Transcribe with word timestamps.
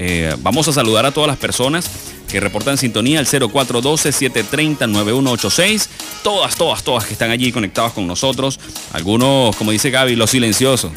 Eh, 0.00 0.34
vamos 0.38 0.68
a 0.68 0.72
saludar 0.72 1.04
a 1.06 1.10
todas 1.10 1.26
las 1.26 1.36
personas 1.36 1.90
que 2.28 2.40
reportan 2.40 2.78
sintonía 2.78 3.18
al 3.18 3.26
0412-730-9186. 3.26 5.88
Todas, 6.22 6.54
todas, 6.56 6.84
todas 6.84 7.04
que 7.06 7.14
están 7.14 7.30
allí 7.30 7.52
conectadas 7.52 7.92
con 7.92 8.06
nosotros. 8.06 8.60
Algunos, 8.92 9.56
como 9.56 9.72
dice 9.72 9.90
Gaby, 9.90 10.16
los 10.16 10.30
silenciosos. 10.30 10.92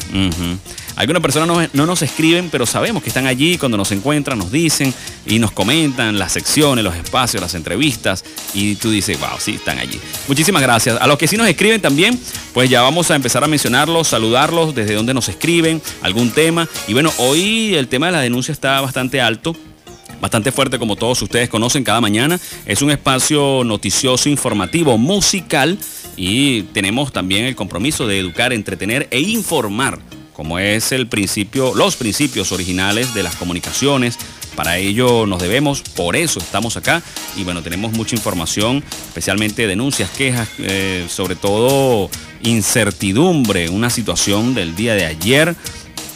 Algunas 0.96 1.22
personas 1.22 1.70
no, 1.72 1.86
nos 1.86 2.02
escriben, 2.02 2.50
pero 2.50 2.66
sabemos 2.66 3.02
que 3.02 3.08
están 3.08 3.26
allí 3.26 3.56
cuando 3.56 3.78
nos 3.78 3.92
encuentran, 3.92 4.38
nos 4.38 4.52
dicen 4.52 4.92
y 5.26 5.38
nos 5.38 5.52
comentan 5.52 6.18
las 6.18 6.32
secciones, 6.32 6.84
los 6.84 6.94
espacios, 6.94 7.42
las 7.42 7.54
entrevistas. 7.54 8.24
Y 8.52 8.74
tú 8.76 8.90
dices, 8.90 9.18
wow, 9.18 9.38
sí, 9.38 9.54
están 9.54 9.78
allí. 9.78 9.98
Muchísimas 10.28 10.60
gracias. 10.60 11.00
A 11.00 11.06
los 11.06 11.16
que 11.16 11.26
sí 11.26 11.36
nos 11.36 11.48
escriben 11.48 11.80
también, 11.80 12.18
pues 12.52 12.68
ya 12.68 12.82
vamos 12.82 13.10
a 13.10 13.16
empezar 13.16 13.42
a 13.42 13.46
mencionarlos, 13.46 14.08
saludarlos, 14.08 14.74
desde 14.74 14.94
donde 14.94 15.14
nos 15.14 15.28
escriben, 15.28 15.80
algún 16.02 16.30
tema. 16.30 16.68
Y 16.86 16.92
bueno, 16.92 17.12
hoy 17.16 17.74
el 17.74 17.88
tema 17.88 18.06
de 18.06 18.12
la 18.12 18.20
denuncia 18.20 18.52
está 18.52 18.80
bastante 18.80 19.20
alto 19.20 19.56
bastante 20.22 20.52
fuerte 20.52 20.78
como 20.78 20.94
todos 20.94 21.20
ustedes 21.20 21.48
conocen 21.48 21.82
cada 21.82 22.00
mañana. 22.00 22.38
Es 22.64 22.80
un 22.80 22.92
espacio 22.92 23.64
noticioso, 23.64 24.28
informativo, 24.28 24.96
musical 24.96 25.76
y 26.16 26.62
tenemos 26.72 27.12
también 27.12 27.44
el 27.44 27.56
compromiso 27.56 28.06
de 28.06 28.20
educar, 28.20 28.52
entretener 28.52 29.08
e 29.10 29.20
informar 29.20 29.98
como 30.32 30.58
es 30.58 30.92
el 30.92 31.08
principio, 31.08 31.74
los 31.74 31.96
principios 31.96 32.52
originales 32.52 33.14
de 33.14 33.22
las 33.22 33.34
comunicaciones. 33.34 34.16
Para 34.54 34.78
ello 34.78 35.26
nos 35.26 35.42
debemos, 35.42 35.82
por 35.82 36.14
eso 36.14 36.38
estamos 36.38 36.76
acá 36.76 37.02
y 37.36 37.44
bueno, 37.44 37.62
tenemos 37.62 37.92
mucha 37.92 38.14
información, 38.14 38.82
especialmente 39.08 39.66
denuncias, 39.66 40.10
quejas, 40.10 40.48
eh, 40.58 41.06
sobre 41.08 41.36
todo 41.36 42.10
incertidumbre, 42.42 43.68
una 43.68 43.90
situación 43.90 44.54
del 44.54 44.74
día 44.76 44.94
de 44.94 45.06
ayer 45.06 45.54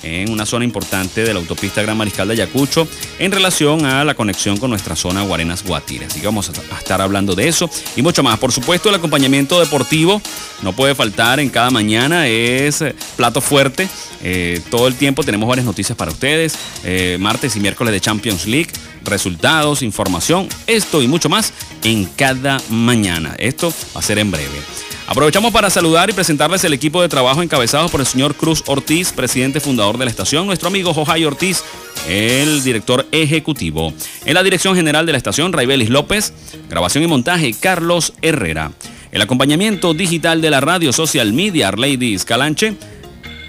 en 0.02 0.30
una 0.30 0.46
zona 0.46 0.64
importante 0.64 1.24
de 1.24 1.32
la 1.32 1.41
autopista 1.41 1.82
Gran 1.82 1.96
Mariscal 1.96 2.28
de 2.28 2.34
Ayacucho 2.34 2.86
en 3.18 3.32
relación 3.32 3.84
a 3.84 4.05
la 4.05 4.14
conexión 4.14 4.56
con 4.59 4.70
nuestra 4.70 4.96
zona 4.96 5.22
Guarenas 5.22 5.64
Guatire. 5.64 6.06
Así 6.06 6.20
que 6.20 6.27
vamos 6.27 6.50
a 6.50 6.78
estar 6.78 7.00
hablando 7.00 7.34
de 7.34 7.48
eso 7.48 7.70
y 7.97 8.03
mucho 8.03 8.22
más. 8.22 8.38
Por 8.38 8.53
supuesto, 8.53 8.88
el 8.88 8.94
acompañamiento 8.94 9.61
deportivo 9.61 10.20
no 10.62 10.72
puede 10.75 10.94
faltar 10.94 11.41
en 11.41 11.50
cada 11.50 11.70
mañana, 11.70 12.27
es 12.27 12.84
plato 13.16 13.41
fuerte. 13.41 13.88
Eh, 14.22 14.61
todo 14.70 14.88
el 14.88 14.94
tiempo 14.94 15.22
tenemos 15.22 15.48
varias 15.48 15.66
noticias 15.66 15.97
para 15.97 16.10
ustedes, 16.10 16.56
eh, 16.84 17.16
martes 17.20 17.56
y 17.56 17.60
miércoles 17.60 17.92
de 17.92 18.00
Champions 18.00 18.47
League 18.47 18.70
resultados, 19.06 19.83
información, 19.83 20.48
esto 20.66 21.03
y 21.03 21.08
mucho 21.08 21.28
más 21.28 21.53
en 21.84 22.05
cada 22.05 22.58
mañana. 22.70 23.34
Esto 23.38 23.72
va 23.94 24.00
a 24.00 24.03
ser 24.03 24.19
en 24.19 24.31
breve. 24.31 24.86
Aprovechamos 25.07 25.53
para 25.53 25.71
saludar 25.71 26.11
y 26.11 26.12
presentarles 26.12 26.65
el 26.65 26.73
equipo 26.73 27.01
de 27.01 27.09
trabajo 27.09 27.41
encabezado 27.41 27.89
por 27.89 28.01
el 28.01 28.07
señor 28.07 28.35
Cruz 28.35 28.65
Ortiz, 28.67 29.12
presidente 29.12 29.61
fundador 29.61 29.99
de 29.99 30.05
la 30.05 30.11
estación, 30.11 30.47
nuestro 30.47 30.67
amigo 30.67 30.93
Jojay 30.93 31.25
Ortiz, 31.25 31.62
el 32.09 32.65
director 32.65 33.07
ejecutivo. 33.12 33.95
En 34.25 34.34
la 34.34 34.43
dirección 34.43 34.75
general 34.75 35.07
de 35.07 35.12
la 35.12 35.19
estación, 35.19 35.53
Raibelis 35.53 35.91
López, 35.91 36.33
grabación 36.69 37.05
y 37.05 37.07
montaje, 37.07 37.55
Carlos 37.55 38.15
Herrera. 38.21 38.73
El 39.12 39.23
acompañamiento 39.23 39.95
digital 39.95 40.41
de 40.41 40.51
la 40.51 40.61
radio 40.61 40.93
social 40.93 41.33
media, 41.33 41.71
Ladies 41.71 42.25
Calanche. 42.25 42.75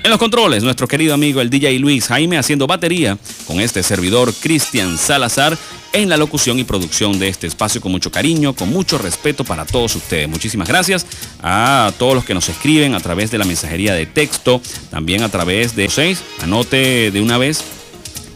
En 0.03 0.11
los 0.11 0.19
controles, 0.19 0.63
nuestro 0.63 0.87
querido 0.87 1.15
amigo 1.15 1.41
el 1.41 1.49
DJ 1.49 1.79
Luis 1.79 2.07
Jaime 2.07 2.37
haciendo 2.37 2.67
batería 2.67 3.17
con 3.47 3.59
este 3.59 3.81
servidor 3.81 4.31
Cristian 4.41 4.97
Salazar 4.97 5.57
en 5.97 6.09
la 6.09 6.17
locución 6.17 6.59
y 6.59 6.63
producción 6.63 7.17
de 7.17 7.27
este 7.27 7.47
espacio 7.47 7.81
con 7.81 7.91
mucho 7.91 8.11
cariño, 8.11 8.53
con 8.53 8.69
mucho 8.69 8.99
respeto 8.99 9.43
para 9.43 9.65
todos 9.65 9.95
ustedes. 9.95 10.29
Muchísimas 10.29 10.67
gracias 10.67 11.07
a 11.41 11.91
todos 11.97 12.13
los 12.13 12.23
que 12.23 12.35
nos 12.35 12.47
escriben 12.49 12.93
a 12.93 12.99
través 12.99 13.31
de 13.31 13.39
la 13.39 13.45
mensajería 13.45 13.95
de 13.95 14.05
texto, 14.05 14.61
también 14.91 15.23
a 15.23 15.29
través 15.29 15.75
de 15.75 15.89
6. 15.89 16.21
Anote 16.43 17.09
de 17.09 17.21
una 17.21 17.39
vez 17.39 17.63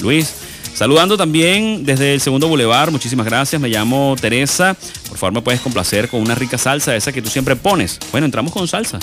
Luis. 0.00 0.34
Saludando 0.74 1.18
también 1.18 1.84
desde 1.84 2.14
el 2.14 2.20
segundo 2.22 2.48
bulevar, 2.48 2.90
muchísimas 2.90 3.26
gracias. 3.26 3.60
Me 3.60 3.68
llamo 3.68 4.16
Teresa. 4.18 4.74
Por 5.08 5.18
favor, 5.18 5.34
me 5.34 5.42
puedes 5.42 5.60
complacer 5.60 6.08
con 6.08 6.22
una 6.22 6.34
rica 6.34 6.56
salsa, 6.56 6.96
esa 6.96 7.12
que 7.12 7.20
tú 7.20 7.28
siempre 7.28 7.56
pones. 7.56 7.98
Bueno, 8.10 8.24
entramos 8.24 8.52
con 8.52 8.66
salsa. 8.66 8.98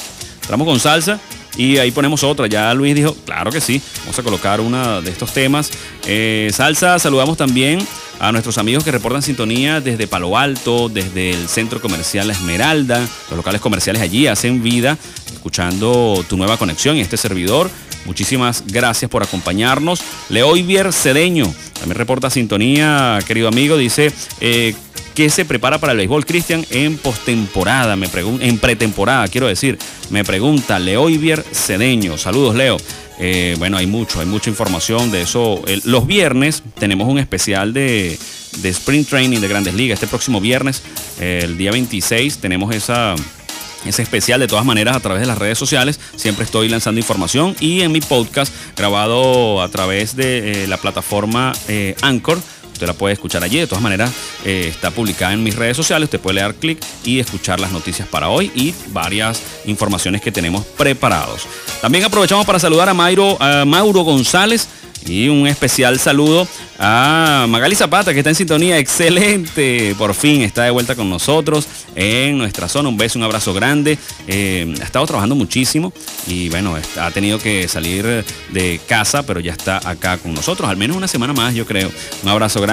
Entramos 0.50 0.68
con 0.68 0.80
salsa. 0.80 1.20
Y 1.58 1.78
ahí 1.78 1.92
ponemos 1.92 2.24
otra. 2.24 2.48
Ya 2.48 2.74
Luis 2.74 2.96
dijo, 2.96 3.16
claro 3.24 3.52
que 3.52 3.62
sí, 3.62 3.80
vamos 4.00 4.18
a 4.18 4.24
colocar 4.24 4.60
una 4.62 5.00
de 5.00 5.12
estos 5.12 5.32
temas. 5.32 5.70
Eh, 6.08 6.50
salsa, 6.52 6.98
saludamos 6.98 7.38
también 7.38 7.86
a 8.20 8.32
nuestros 8.32 8.58
amigos 8.58 8.84
que 8.84 8.92
reportan 8.92 9.22
sintonía 9.22 9.80
desde 9.80 10.08
Palo 10.08 10.36
Alto, 10.40 10.90
desde 10.90 11.30
el 11.30 11.48
Centro 11.48 11.80
Comercial 11.80 12.32
Esmeralda. 12.32 13.00
Los 13.30 13.38
locales 13.38 13.62
comerciales 13.62 14.02
allí 14.02 14.26
hacen 14.26 14.64
vida 14.64 14.98
escuchando 15.32 16.26
tu 16.28 16.36
nueva 16.36 16.58
conexión 16.58 16.98
y 16.98 17.02
este 17.02 17.16
servidor. 17.16 17.70
Muchísimas 18.06 18.64
gracias 18.66 19.12
por 19.12 19.22
acompañarnos. 19.22 20.02
Leoivier 20.30 20.92
Cedeño 20.92 21.46
también 21.80 21.98
reporta 21.98 22.32
sintonía, 22.32 23.20
querido 23.28 23.48
amigo. 23.48 23.78
Dice, 23.78 24.12
eh, 24.42 24.74
¿Qué 25.16 25.30
se 25.30 25.46
prepara 25.46 25.80
para 25.80 25.92
el 25.92 25.98
béisbol, 25.98 26.26
Cristian, 26.26 26.66
en 26.70 26.98
postemporada? 26.98 27.96
Me 27.96 28.08
en 28.40 28.58
pretemporada, 28.58 29.28
quiero 29.28 29.48
decir. 29.48 29.78
Me 30.10 30.24
pregunta 30.24 30.80
Leoivier 30.80 31.44
Cedeño. 31.52 32.18
Saludos, 32.18 32.56
Leo. 32.56 32.78
Eh, 33.20 33.56
bueno, 33.60 33.78
hay 33.78 33.86
mucho, 33.86 34.22
hay 34.22 34.26
mucha 34.26 34.50
información 34.50 35.12
de 35.12 35.22
eso. 35.22 35.62
los 35.84 36.08
viernes 36.08 36.64
tenemos 36.80 37.08
un 37.10 37.20
especial 37.20 37.74
de, 37.74 38.18
de 38.58 38.70
Sprint 38.70 39.10
Training 39.10 39.40
de 39.40 39.48
Grandes 39.48 39.74
Ligas. 39.74 39.96
Este 39.96 40.08
próximo 40.08 40.40
viernes, 40.40 40.82
el 41.20 41.58
día 41.58 41.72
26, 41.72 42.38
tenemos 42.38 42.74
esa 42.74 43.16
ese 43.86 44.02
especial 44.02 44.40
de 44.40 44.48
todas 44.48 44.66
maneras 44.66 44.96
a 44.96 45.00
través 45.00 45.22
de 45.22 45.28
las 45.28 45.38
redes 45.38 45.58
sociales. 45.58 46.00
Siempre 46.16 46.46
estoy 46.46 46.70
lanzando 46.70 47.00
información 47.00 47.56
y 47.60 47.82
en 47.82 47.92
mi 47.92 48.02
podcast 48.02 48.54
grabado 48.76 49.62
a 49.62 49.70
través 49.70 50.16
de 50.16 50.64
eh, 50.64 50.68
la 50.68 50.78
plataforma 50.78 51.54
eh, 51.68 51.96
Anchor 52.02 52.40
Usted 52.80 52.88
la 52.88 52.94
puede 52.94 53.12
escuchar 53.12 53.44
allí. 53.44 53.60
De 53.60 53.68
todas 53.68 53.84
maneras, 53.84 54.10
eh, 54.46 54.68
está 54.70 54.90
publicada 54.90 55.34
en 55.34 55.44
mis 55.44 55.54
redes 55.54 55.76
sociales. 55.76 56.08
Usted 56.08 56.22
puede 56.22 56.40
dar 56.40 56.56
clic 56.56 56.80
y 57.04 57.20
escuchar 57.20 57.60
las 57.60 57.74
noticias 57.74 58.08
para 58.08 58.30
hoy 58.30 58.54
y 58.56 58.74
varias 58.94 59.42
informaciones 59.66 60.22
que 60.22 60.32
tenemos 60.32 60.66
preparados. 60.66 61.42
También 61.82 62.06
aprovechamos 62.06 62.46
para 62.46 62.58
saludar 62.58 62.88
a, 62.88 62.94
Mayro, 62.94 63.36
a 63.42 63.66
Mauro 63.66 64.04
González 64.04 64.70
y 65.06 65.28
un 65.30 65.48
especial 65.48 66.00
saludo 66.00 66.48
a 66.78 67.46
Magali 67.50 67.76
Zapata, 67.76 68.14
que 68.14 68.20
está 68.20 68.30
en 68.30 68.36
sintonía. 68.36 68.78
Excelente. 68.78 69.96
Por 69.98 70.14
fin 70.14 70.42
está 70.42 70.64
de 70.64 70.72
vuelta 70.72 70.96
con 70.96 71.10
nosotros 71.10 71.68
en 71.96 72.38
nuestra 72.38 72.68
zona. 72.70 72.90
Un 72.90 72.98
beso, 72.98 73.20
un 73.20 73.24
abrazo 73.24 73.54
grande. 73.54 73.98
Eh, 74.28 74.74
ha 74.80 74.84
estado 74.84 75.06
trabajando 75.06 75.36
muchísimo 75.36 75.92
y 76.28 76.50
bueno, 76.50 76.78
ha 77.00 77.12
tenido 77.12 77.40
que 77.40 77.68
salir 77.68 78.24
de 78.50 78.82
casa, 78.88 79.24
pero 79.24 79.40
ya 79.40 79.52
está 79.52 79.82
acá 79.84 80.18
con 80.18 80.34
nosotros. 80.34 80.70
Al 80.70 80.78
menos 80.78 80.96
una 80.96 81.08
semana 81.08 81.34
más, 81.34 81.54
yo 81.54 81.66
creo. 81.66 81.92
Un 82.24 82.30
abrazo 82.30 82.62
grande. 82.62 82.69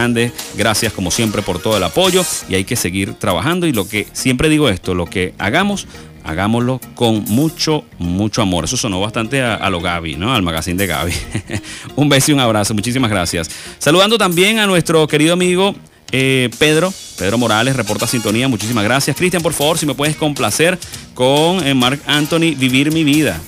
Gracias 0.56 0.92
como 0.92 1.10
siempre 1.10 1.40
por 1.40 1.58
todo 1.58 1.78
el 1.78 1.82
apoyo 1.82 2.22
y 2.50 2.54
hay 2.54 2.64
que 2.64 2.76
seguir 2.76 3.14
trabajando. 3.14 3.66
Y 3.66 3.72
lo 3.72 3.88
que 3.88 4.06
siempre 4.12 4.50
digo 4.50 4.68
esto, 4.68 4.94
lo 4.94 5.06
que 5.06 5.32
hagamos, 5.38 5.86
hagámoslo 6.22 6.80
con 6.94 7.24
mucho, 7.24 7.84
mucho 7.98 8.42
amor. 8.42 8.66
Eso 8.66 8.76
sonó 8.76 9.00
bastante 9.00 9.42
a, 9.42 9.70
lo 9.70 9.80
Gaby, 9.80 10.16
¿no? 10.16 10.34
Al 10.34 10.42
magazine 10.42 10.76
de 10.76 10.86
Gaby. 10.86 11.12
un 11.96 12.10
beso 12.10 12.30
y 12.30 12.34
un 12.34 12.40
abrazo. 12.40 12.74
Muchísimas 12.74 13.10
gracias. 13.10 13.48
Saludando 13.78 14.18
también 14.18 14.58
a 14.58 14.66
nuestro 14.66 15.06
querido 15.06 15.32
amigo 15.32 15.74
eh, 16.12 16.50
Pedro. 16.58 16.92
Pedro 17.18 17.38
Morales 17.38 17.74
reporta 17.74 18.06
sintonía. 18.06 18.48
Muchísimas 18.48 18.84
gracias. 18.84 19.16
Cristian, 19.16 19.42
por 19.42 19.54
favor, 19.54 19.78
si 19.78 19.86
me 19.86 19.94
puedes 19.94 20.16
complacer 20.16 20.78
con 21.14 21.66
eh, 21.66 21.72
Mark 21.72 22.00
Anthony, 22.06 22.54
Vivir 22.54 22.92
mi 22.92 23.02
vida. 23.02 23.40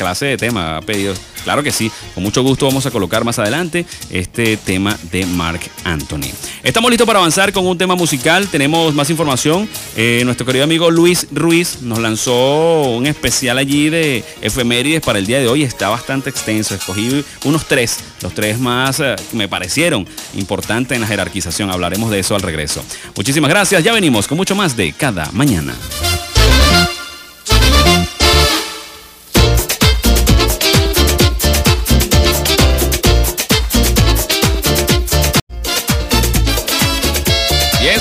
Clase 0.00 0.24
de 0.24 0.38
tema 0.38 0.78
ha 0.78 0.80
pedido. 0.80 1.12
Claro 1.44 1.62
que 1.62 1.70
sí, 1.70 1.90
con 2.14 2.22
mucho 2.22 2.42
gusto 2.42 2.64
vamos 2.66 2.86
a 2.86 2.90
colocar 2.90 3.22
más 3.22 3.38
adelante 3.38 3.84
este 4.10 4.56
tema 4.56 4.98
de 5.12 5.26
Mark 5.26 5.60
Anthony. 5.84 6.30
Estamos 6.62 6.90
listos 6.90 7.06
para 7.06 7.18
avanzar 7.18 7.52
con 7.52 7.66
un 7.66 7.76
tema 7.76 7.96
musical, 7.96 8.48
tenemos 8.48 8.94
más 8.94 9.10
información. 9.10 9.68
Eh, 9.96 10.22
nuestro 10.24 10.46
querido 10.46 10.64
amigo 10.64 10.90
Luis 10.90 11.26
Ruiz 11.32 11.82
nos 11.82 11.98
lanzó 11.98 12.82
un 12.90 13.06
especial 13.06 13.58
allí 13.58 13.90
de 13.90 14.24
efemérides 14.40 15.02
para 15.02 15.18
el 15.18 15.26
día 15.26 15.38
de 15.38 15.48
hoy, 15.48 15.64
está 15.64 15.90
bastante 15.90 16.30
extenso, 16.30 16.74
escogí 16.74 17.22
unos 17.44 17.66
tres, 17.66 17.98
los 18.22 18.34
tres 18.34 18.58
más 18.58 19.00
eh, 19.00 19.16
me 19.32 19.48
parecieron 19.48 20.06
importantes 20.34 20.96
en 20.96 21.02
la 21.02 21.08
jerarquización, 21.08 21.70
hablaremos 21.70 22.10
de 22.10 22.20
eso 22.20 22.34
al 22.34 22.42
regreso. 22.42 22.82
Muchísimas 23.16 23.50
gracias, 23.50 23.84
ya 23.84 23.92
venimos 23.92 24.26
con 24.26 24.38
mucho 24.38 24.54
más 24.54 24.76
de 24.76 24.92
cada 24.92 25.30
mañana. 25.32 25.74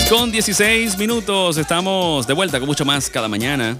Con 0.09 0.31
16 0.31 0.97
minutos, 0.97 1.57
estamos 1.57 2.25
de 2.25 2.33
vuelta 2.33 2.57
con 2.59 2.67
mucho 2.67 2.83
más 2.83 3.11
cada 3.11 3.27
mañana 3.27 3.77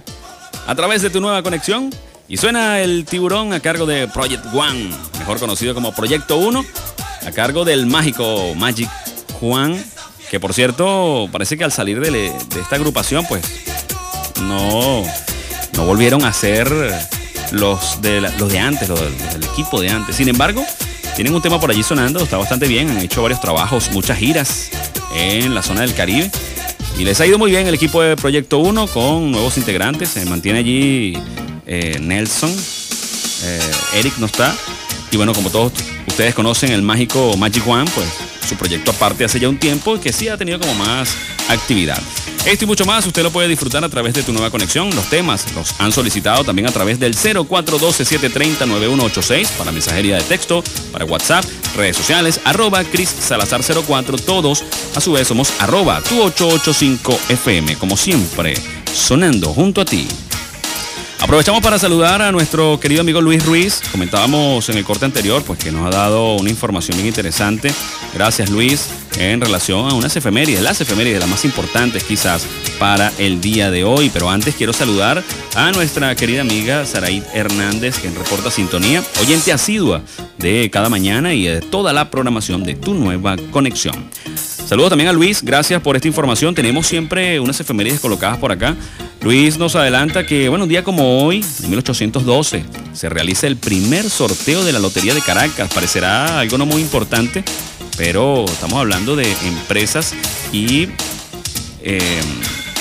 a 0.64 0.74
través 0.76 1.02
de 1.02 1.10
tu 1.10 1.20
nueva 1.20 1.42
conexión. 1.42 1.90
Y 2.28 2.36
suena 2.36 2.80
el 2.80 3.04
tiburón 3.04 3.52
a 3.52 3.58
cargo 3.58 3.84
de 3.84 4.06
Project 4.06 4.46
One, 4.54 4.90
mejor 5.18 5.40
conocido 5.40 5.74
como 5.74 5.92
Proyecto 5.92 6.36
1, 6.36 6.64
a 7.26 7.30
cargo 7.32 7.64
del 7.64 7.86
mágico 7.86 8.54
Magic 8.54 8.88
Juan, 9.40 9.84
que 10.30 10.38
por 10.38 10.54
cierto 10.54 11.28
parece 11.32 11.58
que 11.58 11.64
al 11.64 11.72
salir 11.72 12.00
de, 12.00 12.26
esta 12.60 12.76
agrupación 12.76 13.26
pues 13.26 13.42
no, 14.42 15.02
no 15.72 15.84
volvieron 15.84 16.24
a 16.24 16.32
ser 16.32 16.70
los 17.50 18.00
de, 18.02 18.20
los 18.20 18.48
de 18.52 18.58
antes, 18.60 18.88
los 18.88 19.00
del 19.00 19.42
equipo 19.52 19.80
de 19.80 19.90
antes. 19.90 20.14
Sin 20.14 20.28
embargo, 20.28 20.64
tienen 21.16 21.34
un 21.34 21.42
tema 21.42 21.58
por 21.58 21.72
allí 21.72 21.82
sonando, 21.82 22.20
está 22.20 22.36
bastante 22.36 22.68
bien, 22.68 22.88
han 22.88 22.98
hecho 22.98 23.20
varios 23.20 23.40
trabajos, 23.40 23.90
muchas 23.90 24.16
giras 24.16 24.70
en 25.14 25.54
la 25.54 25.62
zona 25.62 25.82
del 25.82 25.94
Caribe. 25.94 26.30
Y 26.98 27.04
les 27.04 27.20
ha 27.20 27.26
ido 27.26 27.38
muy 27.38 27.50
bien 27.50 27.66
el 27.66 27.74
equipo 27.74 28.02
de 28.02 28.16
Proyecto 28.16 28.58
1 28.58 28.86
con 28.88 29.30
nuevos 29.30 29.56
integrantes. 29.56 30.10
Se 30.10 30.24
mantiene 30.26 30.58
allí 30.58 31.18
eh, 31.66 31.98
Nelson, 32.00 32.50
eh, 33.44 33.60
Eric 33.94 34.18
no 34.18 34.26
está. 34.26 34.54
Y 35.10 35.16
bueno, 35.16 35.32
como 35.32 35.50
todos 35.50 35.72
ustedes 36.06 36.34
conocen, 36.34 36.72
el 36.72 36.82
mágico 36.82 37.36
Magic 37.36 37.66
One, 37.66 37.90
pues 37.94 38.06
su 38.48 38.56
proyecto 38.56 38.90
aparte 38.90 39.24
hace 39.24 39.40
ya 39.40 39.48
un 39.48 39.58
tiempo 39.58 40.00
que 40.00 40.12
sí 40.12 40.28
ha 40.28 40.36
tenido 40.36 40.58
como 40.58 40.74
más 40.74 41.14
actividad. 41.48 42.02
Esto 42.46 42.64
y 42.64 42.66
mucho 42.66 42.86
más 42.86 43.06
usted 43.06 43.22
lo 43.22 43.30
puede 43.30 43.48
disfrutar 43.48 43.84
a 43.84 43.90
través 43.90 44.14
de 44.14 44.22
tu 44.22 44.32
nueva 44.32 44.50
conexión. 44.50 44.88
Los 44.96 45.10
temas 45.10 45.52
los 45.54 45.74
han 45.78 45.92
solicitado 45.92 46.42
también 46.42 46.66
a 46.66 46.72
través 46.72 46.98
del 46.98 47.14
0412-730-9186 47.14 49.46
para 49.58 49.72
mensajería 49.72 50.16
de 50.16 50.22
texto, 50.22 50.64
para 50.90 51.04
WhatsApp, 51.04 51.44
redes 51.76 51.98
sociales, 51.98 52.40
arroba 52.44 52.82
Cris 52.84 53.10
Salazar 53.10 53.60
04. 53.62 54.16
Todos 54.18 54.64
a 54.94 55.00
su 55.00 55.12
vez 55.12 55.28
somos 55.28 55.52
arroba 55.60 56.00
tu 56.00 56.22
885 56.22 57.20
FM, 57.28 57.76
como 57.76 57.98
siempre, 57.98 58.54
sonando 58.92 59.52
junto 59.52 59.82
a 59.82 59.84
ti. 59.84 60.08
Aprovechamos 61.22 61.60
para 61.60 61.78
saludar 61.78 62.22
a 62.22 62.32
nuestro 62.32 62.80
querido 62.80 63.02
amigo 63.02 63.20
Luis 63.20 63.44
Ruiz. 63.44 63.82
Comentábamos 63.92 64.68
en 64.70 64.78
el 64.78 64.84
corte 64.84 65.04
anterior, 65.04 65.42
pues 65.44 65.58
que 65.58 65.70
nos 65.70 65.86
ha 65.86 65.90
dado 65.90 66.36
una 66.36 66.48
información 66.48 66.96
bien 66.96 67.08
interesante. 67.08 67.70
Gracias 68.14 68.48
Luis, 68.48 68.88
en 69.18 69.38
relación 69.40 69.88
a 69.90 69.94
unas 69.94 70.16
efemérides, 70.16 70.62
las 70.62 70.80
efemérides, 70.80 71.20
las 71.20 71.28
más 71.28 71.44
importantes 71.44 72.04
quizás 72.04 72.46
para 72.78 73.12
el 73.18 73.40
día 73.42 73.70
de 73.70 73.84
hoy. 73.84 74.10
Pero 74.10 74.30
antes 74.30 74.54
quiero 74.54 74.72
saludar 74.72 75.22
a 75.54 75.72
nuestra 75.72 76.14
querida 76.16 76.40
amiga 76.40 76.86
Saraí 76.86 77.22
Hernández, 77.34 77.98
que 77.98 78.08
reporta 78.08 78.50
sintonía, 78.50 79.02
oyente 79.20 79.52
asidua 79.52 80.00
de 80.38 80.70
cada 80.72 80.88
mañana 80.88 81.34
y 81.34 81.44
de 81.44 81.60
toda 81.60 81.92
la 81.92 82.10
programación 82.10 82.64
de 82.64 82.74
tu 82.74 82.94
nueva 82.94 83.36
conexión. 83.50 84.10
Saludos 84.66 84.90
también 84.90 85.10
a 85.10 85.12
Luis, 85.12 85.42
gracias 85.42 85.82
por 85.82 85.96
esta 85.96 86.08
información. 86.08 86.54
Tenemos 86.54 86.86
siempre 86.86 87.38
unas 87.40 87.60
efemérides 87.60 88.00
colocadas 88.00 88.38
por 88.38 88.52
acá. 88.52 88.74
Luis 89.22 89.58
nos 89.58 89.76
adelanta 89.76 90.24
que, 90.24 90.48
bueno, 90.48 90.64
un 90.64 90.70
día 90.70 90.82
como 90.82 91.22
hoy, 91.22 91.44
en 91.62 91.70
1812, 91.70 92.64
se 92.94 93.08
realiza 93.10 93.46
el 93.46 93.56
primer 93.56 94.08
sorteo 94.08 94.64
de 94.64 94.72
la 94.72 94.78
Lotería 94.78 95.14
de 95.14 95.20
Caracas. 95.20 95.70
Parecerá 95.74 96.40
algo 96.40 96.56
no 96.56 96.64
muy 96.64 96.80
importante, 96.80 97.44
pero 97.98 98.46
estamos 98.46 98.78
hablando 98.78 99.16
de 99.16 99.30
empresas 99.46 100.14
y 100.52 100.88
eh, 101.82 102.20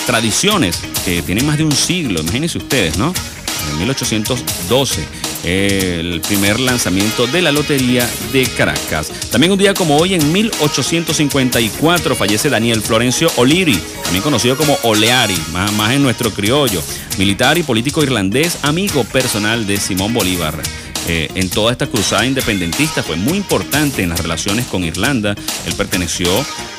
tradiciones 0.06 0.80
que 1.04 1.22
tienen 1.24 1.46
más 1.46 1.58
de 1.58 1.66
un 1.66 1.74
siglo. 1.74 2.22
Imagínense 2.22 2.58
ustedes, 2.58 2.98
¿no? 2.98 3.14
En 3.72 3.80
1812 3.80 5.29
el 5.44 6.22
primer 6.22 6.60
lanzamiento 6.60 7.28
de 7.28 7.42
la 7.42 7.52
Lotería 7.52 8.10
de 8.32 8.46
Caracas. 8.46 9.12
También 9.32 9.52
un 9.52 9.60
día 9.60 9.74
como 9.74 9.98
hoy, 9.98 10.14
en 10.14 10.32
1854, 10.32 12.16
fallece 12.16 12.50
Daniel 12.50 12.82
Florencio 12.82 13.32
O'Leary, 13.38 13.80
también 14.04 14.24
conocido 14.24 14.58
como 14.58 14.78
Oleari, 14.84 15.38
más, 15.52 15.72
más 15.74 15.94
en 15.94 16.04
nuestro 16.04 16.32
criollo, 16.32 16.82
militar 17.18 17.58
y 17.58 17.64
político 17.64 18.04
irlandés, 18.04 18.58
amigo 18.64 19.04
personal 19.04 19.66
de 19.66 19.78
Simón 19.78 20.14
Bolívar. 20.14 20.56
Eh, 21.08 21.28
en 21.34 21.50
toda 21.50 21.72
esta 21.72 21.88
cruzada 21.88 22.26
independentista 22.26 23.02
fue 23.02 23.16
muy 23.16 23.38
importante 23.38 24.04
en 24.04 24.10
las 24.10 24.20
relaciones 24.20 24.68
con 24.68 24.84
Irlanda. 24.84 25.34
Él 25.66 25.74
perteneció 25.76 26.30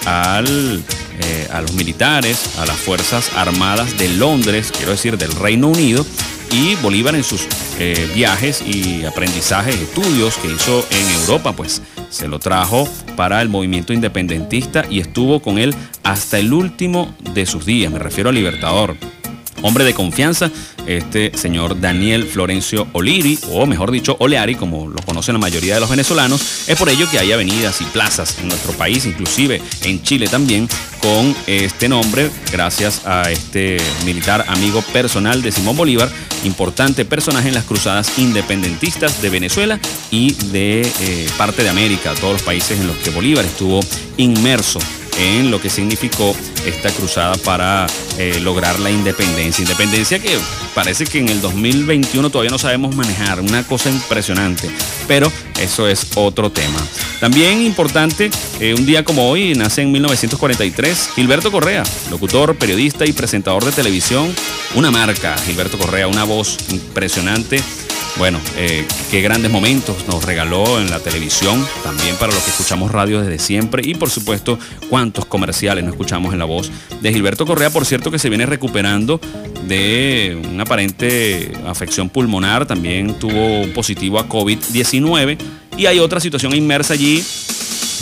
al, 0.04 0.84
eh, 1.20 1.48
a 1.52 1.60
los 1.60 1.72
militares, 1.72 2.58
a 2.58 2.66
las 2.66 2.76
Fuerzas 2.76 3.30
Armadas 3.34 3.98
de 3.98 4.08
Londres, 4.08 4.72
quiero 4.76 4.92
decir, 4.92 5.18
del 5.18 5.32
Reino 5.32 5.68
Unido, 5.68 6.06
y 6.52 6.74
Bolívar 6.76 7.14
en 7.14 7.24
sus 7.24 7.46
eh, 7.78 8.10
viajes 8.14 8.62
y 8.66 9.04
aprendizajes, 9.04 9.76
estudios 9.76 10.36
que 10.36 10.48
hizo 10.48 10.84
en 10.90 11.20
Europa, 11.20 11.52
pues 11.52 11.82
se 12.08 12.28
lo 12.28 12.38
trajo 12.38 12.88
para 13.16 13.40
el 13.42 13.48
movimiento 13.48 13.92
independentista 13.92 14.84
y 14.88 15.00
estuvo 15.00 15.40
con 15.40 15.58
él 15.58 15.74
hasta 16.02 16.38
el 16.38 16.52
último 16.52 17.14
de 17.34 17.46
sus 17.46 17.66
días, 17.66 17.92
me 17.92 17.98
refiero 17.98 18.30
al 18.30 18.34
Libertador 18.34 18.96
hombre 19.62 19.84
de 19.84 19.94
confianza, 19.94 20.50
este 20.86 21.36
señor 21.36 21.80
Daniel 21.80 22.24
Florencio 22.24 22.88
Oliri, 22.92 23.38
o 23.50 23.66
mejor 23.66 23.90
dicho, 23.90 24.16
Oleari, 24.18 24.54
como 24.54 24.88
lo 24.88 25.00
conocen 25.02 25.34
la 25.34 25.38
mayoría 25.38 25.74
de 25.74 25.80
los 25.80 25.90
venezolanos. 25.90 26.68
Es 26.68 26.76
por 26.76 26.88
ello 26.88 27.08
que 27.10 27.18
hay 27.18 27.32
avenidas 27.32 27.80
y 27.80 27.84
plazas 27.84 28.38
en 28.40 28.48
nuestro 28.48 28.72
país, 28.72 29.06
inclusive 29.06 29.60
en 29.84 30.02
Chile 30.02 30.28
también, 30.28 30.68
con 31.00 31.34
este 31.46 31.88
nombre, 31.88 32.30
gracias 32.52 33.06
a 33.06 33.30
este 33.30 33.78
militar 34.04 34.44
amigo 34.48 34.82
personal 34.92 35.42
de 35.42 35.52
Simón 35.52 35.76
Bolívar, 35.76 36.10
importante 36.44 37.04
personaje 37.04 37.48
en 37.48 37.54
las 37.54 37.64
cruzadas 37.64 38.18
independentistas 38.18 39.22
de 39.22 39.30
Venezuela 39.30 39.80
y 40.10 40.32
de 40.52 40.82
eh, 40.82 41.28
parte 41.36 41.62
de 41.62 41.68
América, 41.68 42.14
todos 42.14 42.34
los 42.34 42.42
países 42.42 42.80
en 42.80 42.86
los 42.86 42.96
que 42.98 43.10
Bolívar 43.10 43.44
estuvo 43.44 43.80
inmerso 44.16 44.80
en 45.20 45.50
lo 45.50 45.60
que 45.60 45.68
significó 45.68 46.34
esta 46.64 46.90
cruzada 46.90 47.34
para 47.36 47.86
eh, 48.18 48.40
lograr 48.40 48.78
la 48.80 48.90
independencia. 48.90 49.62
Independencia 49.62 50.18
que 50.18 50.38
parece 50.74 51.04
que 51.04 51.18
en 51.18 51.28
el 51.28 51.40
2021 51.40 52.30
todavía 52.30 52.50
no 52.50 52.58
sabemos 52.58 52.96
manejar, 52.96 53.40
una 53.40 53.62
cosa 53.64 53.90
impresionante, 53.90 54.70
pero 55.06 55.30
eso 55.60 55.86
es 55.86 56.06
otro 56.14 56.50
tema. 56.50 56.78
También 57.20 57.60
importante, 57.62 58.30
eh, 58.60 58.74
un 58.76 58.86
día 58.86 59.04
como 59.04 59.28
hoy, 59.28 59.54
nace 59.54 59.82
en 59.82 59.92
1943 59.92 61.10
Gilberto 61.14 61.52
Correa, 61.52 61.82
locutor, 62.10 62.56
periodista 62.56 63.04
y 63.04 63.12
presentador 63.12 63.64
de 63.64 63.72
televisión, 63.72 64.34
una 64.74 64.90
marca, 64.90 65.36
Gilberto 65.44 65.76
Correa, 65.76 66.08
una 66.08 66.24
voz 66.24 66.56
impresionante 66.70 67.60
bueno, 68.18 68.40
eh, 68.56 68.86
qué 69.10 69.20
grandes 69.22 69.50
momentos 69.50 70.06
nos 70.06 70.24
regaló 70.24 70.80
en 70.80 70.90
la 70.90 71.00
televisión, 71.00 71.66
también 71.82 72.16
para 72.16 72.32
los 72.32 72.42
que 72.42 72.50
escuchamos 72.50 72.90
radio 72.90 73.20
desde 73.20 73.38
siempre 73.38 73.82
y 73.86 73.94
por 73.94 74.10
supuesto 74.10 74.58
cuántos 74.88 75.24
comerciales 75.26 75.84
no 75.84 75.90
escuchamos 75.90 76.32
en 76.32 76.38
la 76.38 76.44
voz 76.44 76.70
de 77.00 77.12
Gilberto 77.12 77.46
Correa, 77.46 77.70
por 77.70 77.86
cierto 77.86 78.10
que 78.10 78.18
se 78.18 78.28
viene 78.28 78.46
recuperando 78.46 79.20
de 79.66 80.40
una 80.52 80.64
aparente 80.64 81.52
afección 81.66 82.08
pulmonar, 82.08 82.66
también 82.66 83.14
tuvo 83.18 83.60
un 83.60 83.72
positivo 83.72 84.18
a 84.18 84.28
COVID-19 84.28 85.38
y 85.76 85.86
hay 85.86 85.98
otra 85.98 86.20
situación 86.20 86.54
inmersa 86.54 86.94
allí 86.94 87.24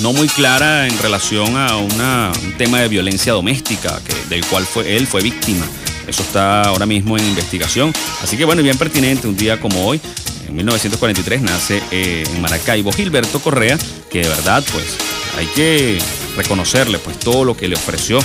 no 0.00 0.12
muy 0.12 0.28
clara 0.28 0.86
en 0.86 0.96
relación 0.98 1.56
a 1.56 1.76
un 1.76 2.56
tema 2.56 2.80
de 2.80 2.88
violencia 2.88 3.32
doméstica 3.32 4.00
del 4.28 4.44
cual 4.46 4.64
fue, 4.64 4.96
él 4.96 5.06
fue 5.06 5.22
víctima. 5.22 5.66
Eso 6.08 6.22
está 6.22 6.62
ahora 6.62 6.86
mismo 6.86 7.18
en 7.18 7.24
investigación. 7.24 7.92
Así 8.22 8.36
que 8.36 8.44
bueno, 8.44 8.62
bien 8.62 8.78
pertinente, 8.78 9.28
un 9.28 9.36
día 9.36 9.60
como 9.60 9.86
hoy, 9.86 10.00
en 10.48 10.56
1943, 10.56 11.42
nace 11.42 11.82
eh, 11.90 12.24
en 12.26 12.40
Maracaibo 12.40 12.90
Gilberto 12.92 13.40
Correa, 13.40 13.78
que 14.10 14.22
de 14.22 14.28
verdad 14.28 14.64
pues 14.72 14.96
hay 15.36 15.46
que 15.46 15.98
reconocerle 16.36 16.98
pues 16.98 17.18
todo 17.18 17.44
lo 17.44 17.56
que 17.56 17.68
le 17.68 17.76
ofreció 17.76 18.18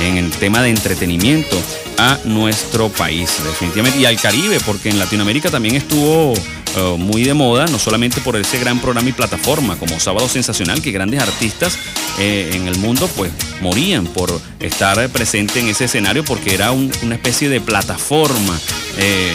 en 0.00 0.18
el 0.18 0.30
tema 0.30 0.62
de 0.62 0.70
entretenimiento 0.70 1.60
a 1.98 2.18
nuestro 2.24 2.88
país, 2.88 3.30
definitivamente, 3.44 3.98
y 3.98 4.04
al 4.04 4.20
Caribe, 4.20 4.58
porque 4.64 4.90
en 4.90 4.98
Latinoamérica 4.98 5.50
también 5.50 5.76
estuvo 5.76 6.34
eh, 6.76 6.96
muy 6.98 7.24
de 7.24 7.34
moda, 7.34 7.66
no 7.66 7.78
solamente 7.78 8.20
por 8.20 8.36
ese 8.36 8.58
gran 8.58 8.80
programa 8.80 9.08
y 9.08 9.12
plataforma 9.12 9.76
como 9.76 10.00
Sábado 10.00 10.28
Sensacional, 10.28 10.80
que 10.80 10.90
grandes 10.90 11.20
artistas 11.20 11.78
eh, 12.18 12.50
en 12.54 12.68
el 12.68 12.78
mundo 12.78 13.08
pues 13.16 13.32
morían 13.60 14.06
por 14.06 14.40
estar 14.60 15.08
presente 15.10 15.60
en 15.60 15.68
ese 15.68 15.84
escenario 15.84 16.24
porque 16.24 16.54
era 16.54 16.72
una 16.72 17.14
especie 17.14 17.48
de 17.48 17.60
plataforma. 17.60 18.58
Eh, 18.96 19.32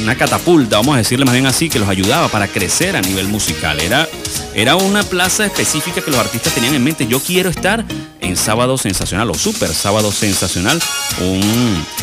una 0.00 0.16
catapulta, 0.16 0.76
vamos 0.76 0.94
a 0.94 0.98
decirle 0.98 1.24
más 1.24 1.34
bien 1.34 1.46
así, 1.46 1.68
que 1.68 1.78
los 1.78 1.88
ayudaba 1.88 2.28
para 2.28 2.48
crecer 2.48 2.96
a 2.96 3.00
nivel 3.00 3.28
musical. 3.28 3.78
Era, 3.80 4.08
era 4.54 4.76
una 4.76 5.02
plaza 5.02 5.44
específica 5.46 6.00
que 6.00 6.10
los 6.10 6.20
artistas 6.20 6.54
tenían 6.54 6.74
en 6.74 6.84
mente. 6.84 7.06
Yo 7.06 7.20
quiero 7.20 7.50
estar 7.50 7.84
en 8.20 8.36
Sábado 8.36 8.78
Sensacional 8.78 9.30
o 9.30 9.34
Super 9.34 9.72
Sábado 9.74 10.12
Sensacional, 10.12 10.80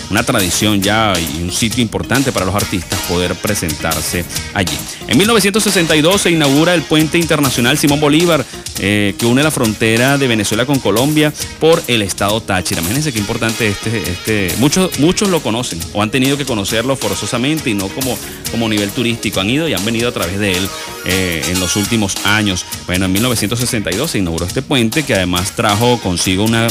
una 0.09 0.24
tradición 0.24 0.81
ya 0.81 1.13
y 1.17 1.41
un 1.41 1.51
sitio 1.51 1.81
importante 1.81 2.31
para 2.31 2.45
los 2.45 2.55
artistas 2.55 3.00
poder 3.07 3.36
presentarse 3.36 4.25
allí. 4.53 4.77
En 5.07 5.17
1962 5.17 6.21
se 6.21 6.31
inaugura 6.31 6.74
el 6.74 6.81
puente 6.83 7.17
internacional 7.17 7.77
Simón 7.77 8.00
Bolívar 8.00 8.45
eh, 8.81 9.13
que 9.17 9.25
une 9.25 9.43
la 9.43 9.51
frontera 9.51 10.17
de 10.17 10.27
Venezuela 10.27 10.65
con 10.65 10.79
Colombia 10.79 11.33
por 11.59 11.83
el 11.88 12.01
estado 12.01 12.41
Táchira. 12.41 12.79
Imagínense 12.79 13.12
qué 13.12 13.19
importante 13.19 13.67
este, 13.67 14.09
este, 14.09 14.55
muchos, 14.57 15.00
muchos 15.00 15.29
lo 15.29 15.41
conocen 15.41 15.79
o 15.93 16.01
han 16.01 16.12
tenido 16.12 16.38
que 16.38 16.45
conocerlo 16.45 16.95
forzosamente 16.95 17.69
y 17.69 17.74
no 17.74 17.89
como, 17.89 18.17
como 18.51 18.69
nivel 18.69 18.91
turístico. 18.91 19.41
Han 19.41 19.50
ido 19.50 19.67
y 19.67 19.74
han 19.74 19.83
venido 19.83 20.07
a 20.07 20.12
través 20.13 20.39
de 20.39 20.53
él 20.53 20.69
eh, 21.05 21.43
en 21.50 21.59
los 21.59 21.75
últimos 21.75 22.15
años. 22.25 22.65
Bueno, 22.85 23.05
en 23.05 23.11
1962 23.13 24.11
se 24.11 24.19
inauguró 24.19 24.45
este 24.45 24.61
puente 24.61 25.03
que 25.03 25.13
además 25.13 25.51
trajo 25.55 25.99
consigo 25.99 26.43
una, 26.43 26.67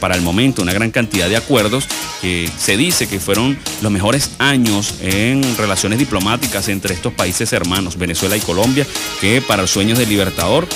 para 0.00 0.14
el 0.14 0.22
momento 0.22 0.62
una 0.62 0.72
gran 0.72 0.90
cantidad 0.90 1.28
de 1.28 1.36
acuerdos 1.36 1.86
que 2.20 2.50
se 2.58 2.76
dice 2.76 3.08
que 3.08 3.20
fueron 3.20 3.58
los 3.82 3.92
mejores 3.92 4.30
años 4.38 4.94
en 5.00 5.42
relaciones 5.56 5.98
diplomáticas 5.98 6.68
entre 6.68 6.94
estos 6.94 7.12
países 7.12 7.52
hermanos, 7.52 7.96
Venezuela 7.96 8.36
y 8.36 8.40
Colombia, 8.40 8.86
que 9.20 9.40
para 9.40 9.62
los 9.62 9.70
sueños 9.70 9.98
del 9.98 10.08
Libertador 10.08 10.66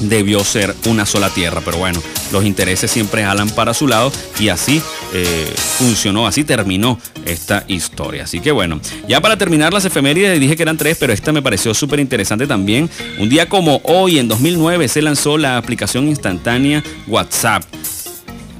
debió 0.00 0.44
ser 0.44 0.74
una 0.86 1.06
sola 1.06 1.30
tierra, 1.30 1.62
pero 1.64 1.78
bueno, 1.78 2.02
los 2.32 2.44
intereses 2.44 2.90
siempre 2.90 3.24
jalan 3.24 3.50
para 3.50 3.74
su 3.74 3.86
lado 3.86 4.12
y 4.38 4.48
así 4.48 4.82
eh, 5.12 5.52
funcionó, 5.78 6.26
así 6.26 6.44
terminó 6.44 6.98
esta 7.24 7.64
historia. 7.68 8.24
Así 8.24 8.40
que 8.40 8.52
bueno, 8.52 8.80
ya 9.08 9.20
para 9.20 9.36
terminar 9.36 9.72
las 9.72 9.84
efemérides 9.84 10.38
dije 10.40 10.56
que 10.56 10.62
eran 10.62 10.76
tres, 10.76 10.96
pero 10.98 11.12
esta 11.12 11.32
me 11.32 11.42
pareció 11.42 11.74
súper 11.74 12.00
interesante 12.00 12.46
también. 12.46 12.90
Un 13.18 13.28
día 13.28 13.48
como 13.48 13.80
hoy, 13.84 14.18
en 14.18 14.28
2009, 14.28 14.88
se 14.88 15.02
lanzó 15.02 15.38
la 15.38 15.56
aplicación 15.56 16.08
instantánea 16.08 16.82
WhatsApp. 17.06 17.64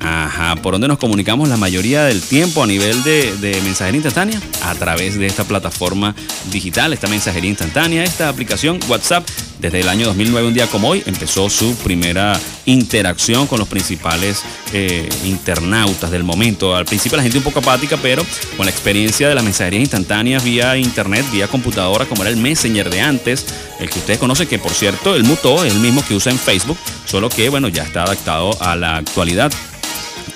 Ajá, 0.09 0.55
¿por 0.63 0.75
dónde 0.75 0.87
nos 0.87 0.99
comunicamos 0.99 1.49
la 1.49 1.57
mayoría 1.57 2.05
del 2.05 2.23
tiempo 2.23 2.63
a 2.63 2.67
nivel 2.67 3.03
de, 3.03 3.61
mensajería 3.65 3.97
instantánea? 3.97 4.41
A 4.63 4.73
través 4.77 5.19
de 5.19 5.27
esta 5.27 5.43
plataforma 5.43 6.15
digital, 6.53 6.93
esta 6.93 7.09
mensajería 7.09 7.51
instantánea, 7.51 8.05
esta 8.05 8.29
aplicación 8.29 8.79
WhatsApp 8.89 9.29
desde 9.59 9.81
el 9.81 9.89
año 9.89 10.07
2009, 10.07 10.47
un 10.47 10.55
día 10.55 10.69
como 10.69 10.91
hoy, 10.91 11.03
empezó 11.07 11.51
su 11.51 11.75
primera 11.79 12.39
interacción 12.67 13.49
con 13.49 13.59
los 13.59 13.67
principales 13.67 14.45
eh, 14.73 15.09
internautas 15.25 16.09
del 16.13 16.23
momento. 16.23 16.77
Al 16.77 16.85
principio 16.85 17.17
la 17.17 17.25
gente 17.25 17.39
un 17.39 17.45
poco 17.45 17.59
apática, 17.59 17.97
pero 17.97 18.25
con 18.57 18.67
la 18.67 18.71
experiencia 18.71 19.29
de 19.29 19.35
las 19.35 19.43
mensajerías 19.43 19.81
instantáneas 19.81 20.45
vía 20.45 20.77
internet, 20.77 21.27
vía 21.33 21.49
computadora, 21.49 22.05
como 22.05 22.23
era 22.23 22.31
el 22.31 22.37
Messenger 22.37 22.91
de 22.91 23.01
antes, 23.01 23.45
el 23.81 23.91
que 23.91 23.99
ustedes 23.99 24.21
conocen, 24.21 24.47
que 24.47 24.61
por 24.61 24.73
cierto, 24.73 25.17
el 25.17 25.25
mutó, 25.25 25.65
es 25.65 25.75
el 25.75 25.81
mismo 25.81 26.05
que 26.07 26.15
usa 26.15 26.31
en 26.31 26.39
Facebook, 26.39 26.79
solo 27.07 27.29
que, 27.29 27.49
bueno, 27.49 27.67
ya 27.67 27.83
está 27.83 28.05
adaptado 28.05 28.57
a 28.63 28.77
la 28.77 28.99
actualidad. 28.99 29.51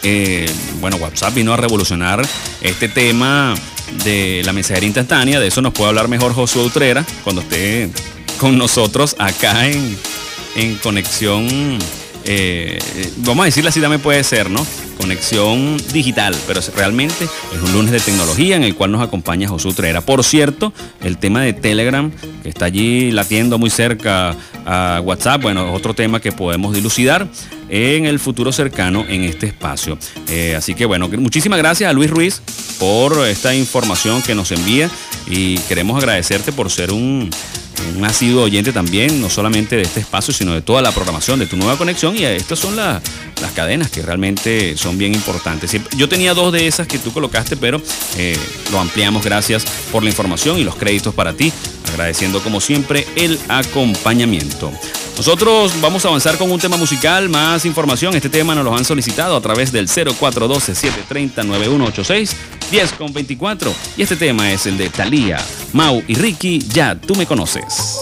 Eh, 0.02 0.50
bueno, 0.80 0.97
WhatsApp 0.97 1.35
vino 1.35 1.52
a 1.52 1.57
revolucionar 1.57 2.26
este 2.62 2.88
tema 2.88 3.54
de 4.04 4.42
la 4.45 4.52
mensajería 4.52 4.87
instantánea, 4.87 5.40
de 5.40 5.49
eso 5.49 5.61
nos 5.62 5.73
puede 5.73 5.88
hablar 5.88 6.09
mejor 6.09 6.33
Josué 6.33 6.64
Utrera 6.64 7.04
cuando 7.25 7.42
esté 7.42 7.90
con 8.38 8.57
nosotros 8.57 9.16
acá 9.19 9.69
en, 9.69 9.97
en 10.57 10.76
conexión, 10.76 11.78
eh, 12.25 12.78
vamos 13.19 13.42
a 13.42 13.47
decirle 13.47 13.71
así 13.71 13.80
también 13.80 14.00
puede 14.00 14.23
ser, 14.25 14.50
¿no? 14.50 14.66
Conexión 14.99 15.78
digital, 15.92 16.37
pero 16.47 16.61
realmente 16.76 17.25
es 17.25 17.62
un 17.62 17.73
lunes 17.73 17.90
de 17.92 18.00
tecnología 18.00 18.57
en 18.57 18.62
el 18.62 18.75
cual 18.75 18.92
nos 18.92 19.02
acompaña 19.02 19.49
Josué 19.49 19.73
Utrera. 19.73 20.00
Por 20.02 20.23
cierto, 20.25 20.73
el 21.02 21.19
tema 21.19 21.42
de 21.42 21.54
Telegram, 21.54 22.11
que 22.42 22.49
está 22.49 22.66
allí 22.66 23.11
latiendo 23.11 23.59
muy 23.59 23.71
cerca 23.71 24.37
a 24.66 25.00
WhatsApp, 25.02 25.42
bueno, 25.42 25.69
es 25.69 25.75
otro 25.75 25.95
tema 25.95 26.21
que 26.21 26.33
podemos 26.33 26.75
dilucidar 26.75 27.26
en 27.71 28.07
el 28.07 28.19
futuro 28.19 28.53
cercano 28.53 29.05
en 29.09 29.25
este 29.25 29.47
espacio. 29.47 29.97
Eh, 30.29 30.55
así 30.57 30.75
que 30.75 30.85
bueno, 30.85 31.09
muchísimas 31.09 31.59
gracias 31.59 31.89
a 31.89 31.93
Luis 31.93 32.11
Ruiz 32.11 32.43
por 32.79 33.27
esta 33.27 33.55
información 33.55 34.23
que 34.23 34.35
nos 34.35 34.50
envía 34.53 34.91
y 35.29 35.59
queremos 35.61 35.99
agradecerte 35.99 36.53
por 36.53 36.71
ser 36.71 36.93
un 36.93 37.31
un 37.97 38.05
asiduo 38.05 38.45
oyente 38.45 38.73
también, 38.73 39.21
no 39.21 39.31
solamente 39.31 39.77
de 39.77 39.83
este 39.83 40.00
espacio, 40.00 40.33
sino 40.33 40.53
de 40.55 40.62
toda 40.62 40.83
la 40.83 40.93
programación 40.93 41.39
de 41.39 41.47
tu 41.47 41.57
nueva 41.57 41.77
conexión. 41.77 42.17
Y 42.17 42.25
estas 42.25 42.59
son 42.59 42.77
las 42.77 43.03
cadenas 43.55 43.91
que 43.91 44.03
realmente 44.03 44.77
son 44.77 44.99
bien 44.99 45.15
importantes. 45.15 45.75
Yo 45.97 46.09
tenía 46.09 46.35
dos 46.35 46.53
de 46.53 46.67
esas 46.67 46.87
que 46.87 46.99
tú 46.99 47.12
colocaste, 47.12 47.57
pero 47.57 47.81
eh, 48.17 48.37
lo 48.73 48.81
ampliamos. 48.81 49.25
Gracias 49.25 49.65
por 49.91 50.03
la 50.03 50.11
información 50.11 50.59
y 50.59 50.65
los 50.65 50.77
créditos 50.77 51.15
para 51.15 51.33
ti. 51.33 51.53
Agradeciendo 51.93 52.43
como 52.43 52.61
siempre 52.61 53.07
el 53.17 53.39
acompañamiento. 53.49 54.73
Nosotros 55.21 55.79
vamos 55.83 56.03
a 56.07 56.09
avanzar 56.09 56.39
con 56.39 56.50
un 56.50 56.59
tema 56.59 56.79
musical, 56.79 57.29
más 57.29 57.67
información. 57.67 58.17
Este 58.17 58.31
tema 58.31 58.55
nos 58.55 58.65
lo 58.65 58.75
han 58.75 58.87
solicitado 58.87 59.37
a 59.37 59.41
través 59.43 59.71
del 59.71 59.87
0412-730-9186, 59.87 62.33
10 62.71 62.93
con 62.95 63.12
24. 63.12 63.71
Y 63.99 64.03
este 64.03 64.17
tema 64.17 64.50
es 64.50 64.65
el 64.65 64.79
de 64.79 64.89
Thalía, 64.89 65.37
Mau 65.75 66.03
y 66.09 66.15
Ricky, 66.15 66.61
ya 66.61 66.95
tú 66.95 67.15
me 67.17 67.27
conoces. 67.27 68.00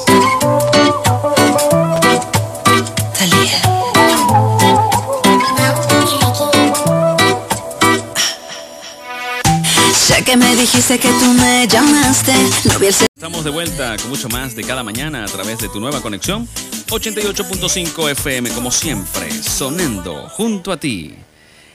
Que 10.28 10.36
me 10.36 10.54
dijiste 10.56 10.98
que 10.98 11.08
tú 11.08 11.32
me 11.40 11.66
llamaste. 11.66 12.34
Estamos 13.16 13.44
de 13.44 13.50
vuelta 13.50 13.96
con 13.96 14.10
mucho 14.10 14.28
más 14.28 14.54
de 14.54 14.62
cada 14.62 14.82
mañana 14.82 15.24
a 15.24 15.26
través 15.26 15.58
de 15.58 15.70
tu 15.70 15.80
nueva 15.80 16.02
conexión 16.02 16.46
88.5 16.88 18.10
FM, 18.10 18.50
como 18.50 18.70
siempre, 18.70 19.30
sonando 19.42 20.28
junto 20.28 20.70
a 20.70 20.76
ti. 20.76 21.14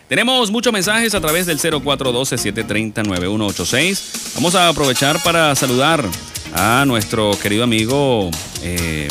Tenemos 0.07 0.51
muchos 0.51 0.71
mensajes 0.71 1.15
a 1.15 1.21
través 1.21 1.47
del 1.47 1.57
0412-730-9186. 1.57 4.35
Vamos 4.35 4.53
a 4.53 4.69
aprovechar 4.69 5.23
para 5.23 5.55
saludar 5.55 6.07
a 6.53 6.85
nuestro 6.85 7.31
querido 7.41 7.63
amigo 7.63 8.29
eh, 8.61 9.07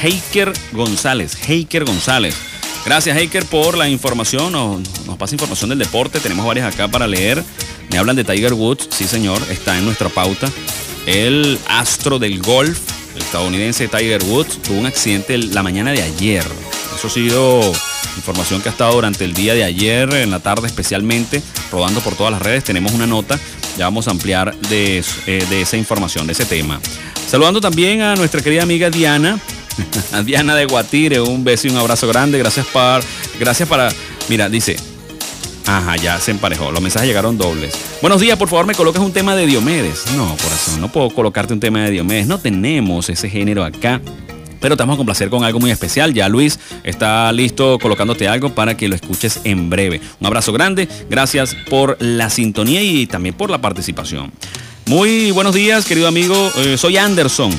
Heiker 0.00 0.52
González. 0.70 1.36
Heiker 1.48 1.84
González. 1.84 2.36
Gracias, 2.84 3.16
Heiker, 3.16 3.46
por 3.46 3.76
la 3.76 3.88
información. 3.88 4.52
Nos, 4.52 5.06
nos, 5.06 5.16
pasa 5.16 5.34
información 5.34 5.70
del 5.70 5.80
deporte. 5.80 6.20
Tenemos 6.20 6.46
varias 6.46 6.72
acá 6.72 6.86
para 6.86 7.08
leer. 7.08 7.42
Me 7.94 7.98
hablan 7.98 8.16
de 8.16 8.24
Tiger 8.24 8.54
Woods. 8.54 8.88
Sí, 8.90 9.04
señor, 9.04 9.40
está 9.50 9.78
en 9.78 9.84
nuestra 9.84 10.08
pauta. 10.08 10.50
El 11.06 11.60
astro 11.68 12.18
del 12.18 12.42
golf 12.42 12.76
el 13.14 13.22
estadounidense 13.22 13.86
Tiger 13.86 14.20
Woods 14.24 14.60
tuvo 14.62 14.78
un 14.78 14.86
accidente 14.86 15.38
la 15.38 15.62
mañana 15.62 15.92
de 15.92 16.02
ayer. 16.02 16.44
Eso 16.96 17.06
ha 17.06 17.10
sido 17.10 17.72
información 18.16 18.60
que 18.62 18.68
ha 18.68 18.72
estado 18.72 18.94
durante 18.94 19.24
el 19.24 19.32
día 19.32 19.54
de 19.54 19.62
ayer, 19.62 20.12
en 20.12 20.32
la 20.32 20.40
tarde 20.40 20.66
especialmente, 20.66 21.40
rodando 21.70 22.00
por 22.00 22.16
todas 22.16 22.32
las 22.32 22.42
redes. 22.42 22.64
Tenemos 22.64 22.90
una 22.90 23.06
nota, 23.06 23.38
ya 23.78 23.84
vamos 23.84 24.08
a 24.08 24.10
ampliar 24.10 24.56
de, 24.56 24.98
eh, 25.28 25.46
esa 25.52 25.76
información, 25.76 26.26
de 26.26 26.32
ese 26.32 26.46
tema. 26.46 26.80
Saludando 27.28 27.60
también 27.60 28.02
a 28.02 28.16
nuestra 28.16 28.42
querida 28.42 28.64
amiga 28.64 28.90
Diana, 28.90 29.38
Diana 30.24 30.56
de 30.56 30.64
Guatire, 30.66 31.20
un 31.20 31.44
beso 31.44 31.68
y 31.68 31.70
un 31.70 31.76
abrazo 31.76 32.08
grande. 32.08 32.38
Gracias, 32.38 32.66
para, 32.66 33.04
gracias 33.38 33.68
para, 33.68 33.88
mira, 34.28 34.48
dice, 34.48 34.93
Ajá, 35.66 35.96
ya 35.96 36.20
se 36.20 36.30
emparejó. 36.30 36.70
Los 36.70 36.82
mensajes 36.82 37.08
llegaron 37.08 37.38
dobles. 37.38 37.74
Buenos 38.02 38.20
días, 38.20 38.36
por 38.38 38.48
favor, 38.48 38.66
me 38.66 38.74
colocas 38.74 39.02
un 39.02 39.12
tema 39.12 39.34
de 39.34 39.46
Diomedes. 39.46 40.04
No, 40.16 40.36
corazón, 40.36 40.80
no 40.80 40.92
puedo 40.92 41.10
colocarte 41.10 41.54
un 41.54 41.60
tema 41.60 41.84
de 41.84 41.90
Diomedes. 41.90 42.26
No 42.26 42.38
tenemos 42.38 43.08
ese 43.08 43.30
género 43.30 43.64
acá. 43.64 44.00
Pero 44.60 44.78
te 44.78 44.82
vamos 44.82 44.94
a 44.94 44.96
complacer 44.96 45.28
con 45.28 45.44
algo 45.44 45.60
muy 45.60 45.70
especial. 45.70 46.14
Ya 46.14 46.26
Luis 46.28 46.58
está 46.84 47.30
listo 47.32 47.78
colocándote 47.78 48.28
algo 48.28 48.54
para 48.54 48.76
que 48.76 48.88
lo 48.88 48.94
escuches 48.94 49.40
en 49.44 49.68
breve. 49.68 50.00
Un 50.20 50.26
abrazo 50.26 50.54
grande. 50.54 50.88
Gracias 51.10 51.54
por 51.68 51.98
la 52.00 52.30
sintonía 52.30 52.82
y 52.82 53.06
también 53.06 53.34
por 53.34 53.50
la 53.50 53.60
participación. 53.60 54.32
Muy 54.86 55.32
buenos 55.32 55.54
días, 55.54 55.84
querido 55.84 56.08
amigo. 56.08 56.50
Eh, 56.56 56.76
soy 56.78 56.96
Anderson. 56.96 57.52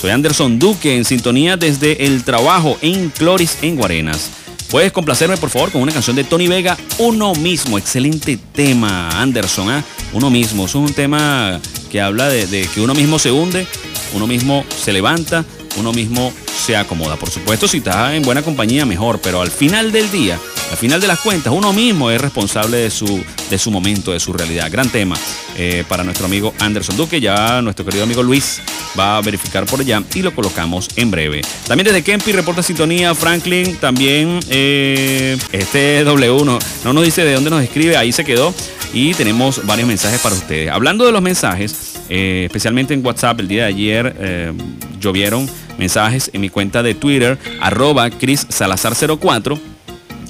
Soy 0.00 0.10
Anderson 0.10 0.58
Duque 0.58 0.96
en 0.96 1.04
sintonía 1.04 1.56
desde 1.56 2.04
el 2.06 2.22
trabajo 2.24 2.78
en 2.82 3.10
Cloris 3.10 3.58
en 3.62 3.74
Guarenas. 3.74 4.30
Puedes 4.70 4.92
complacerme, 4.92 5.36
por 5.36 5.50
favor, 5.50 5.70
con 5.70 5.82
una 5.82 5.92
canción 5.92 6.16
de 6.16 6.24
Tony 6.24 6.48
Vega, 6.48 6.76
Uno 6.98 7.34
mismo. 7.34 7.78
Excelente 7.78 8.38
tema, 8.52 9.20
Anderson. 9.20 9.70
¿ah? 9.70 9.84
Uno 10.12 10.30
mismo. 10.30 10.66
Es 10.66 10.74
un 10.74 10.92
tema 10.92 11.60
que 11.90 12.00
habla 12.00 12.28
de, 12.28 12.68
que 12.74 12.80
uno 12.80 12.94
mismo 12.94 13.18
se 13.18 13.30
hunde, 13.30 13.66
uno 14.14 14.26
mismo 14.26 14.64
se 14.82 14.92
levanta, 14.92 15.44
uno 15.76 15.92
mismo 15.92 16.32
se 16.64 16.76
acomoda. 16.76 17.16
Por 17.16 17.30
supuesto, 17.30 17.68
si 17.68 17.78
está 17.78 18.16
en 18.16 18.22
buena 18.22 18.42
compañía, 18.42 18.84
mejor, 18.84 19.20
pero 19.20 19.40
al 19.40 19.50
final 19.50 19.92
del 19.92 20.10
día, 20.10 20.38
al 20.70 20.76
final 20.76 21.00
de 21.00 21.06
las 21.06 21.20
cuentas, 21.20 21.52
uno 21.52 21.72
mismo 21.72 22.10
es 22.10 22.20
responsable 22.20 22.78
de 22.78 22.90
su, 22.90 23.24
de 23.50 23.58
su 23.58 23.70
momento, 23.70 24.12
de 24.12 24.20
su 24.20 24.32
realidad. 24.32 24.70
Gran 24.70 24.88
tema 24.88 25.16
eh, 25.56 25.84
para 25.88 26.04
nuestro 26.04 26.26
amigo 26.26 26.52
Anderson 26.60 26.96
Duque. 26.96 27.20
Ya 27.20 27.62
nuestro 27.62 27.84
querido 27.84 28.04
amigo 28.04 28.22
Luis 28.22 28.60
va 28.98 29.18
a 29.18 29.20
verificar 29.20 29.66
por 29.66 29.80
allá 29.80 30.02
y 30.14 30.22
lo 30.22 30.34
colocamos 30.34 30.88
en 30.96 31.10
breve. 31.10 31.42
También 31.66 31.86
desde 31.86 32.02
Kempi 32.02 32.32
reporta 32.32 32.62
sintonía 32.62 33.14
Franklin. 33.14 33.76
También 33.76 34.40
eh, 34.48 35.36
este 35.52 36.04
W1 36.04 36.58
no 36.84 36.92
nos 36.92 37.04
dice 37.04 37.24
de 37.24 37.34
dónde 37.34 37.50
nos 37.50 37.62
escribe, 37.62 37.96
ahí 37.96 38.12
se 38.12 38.24
quedó. 38.24 38.54
Y 38.92 39.12
tenemos 39.14 39.66
varios 39.66 39.88
mensajes 39.88 40.20
para 40.20 40.34
ustedes. 40.36 40.70
Hablando 40.70 41.04
de 41.04 41.10
los 41.10 41.20
mensajes, 41.20 41.94
eh, 42.08 42.44
especialmente 42.46 42.94
en 42.94 43.04
WhatsApp 43.04 43.40
el 43.40 43.48
día 43.48 43.62
de 43.62 43.68
ayer 43.68 44.16
eh, 44.18 44.52
llovieron 45.00 45.48
mensajes 45.78 46.30
en 46.32 46.40
mi 46.40 46.48
cuenta 46.48 46.82
de 46.82 46.94
Twitter, 46.94 47.38
arroba 47.60 48.08
Chris 48.10 48.46
Salazar04, 48.48 49.58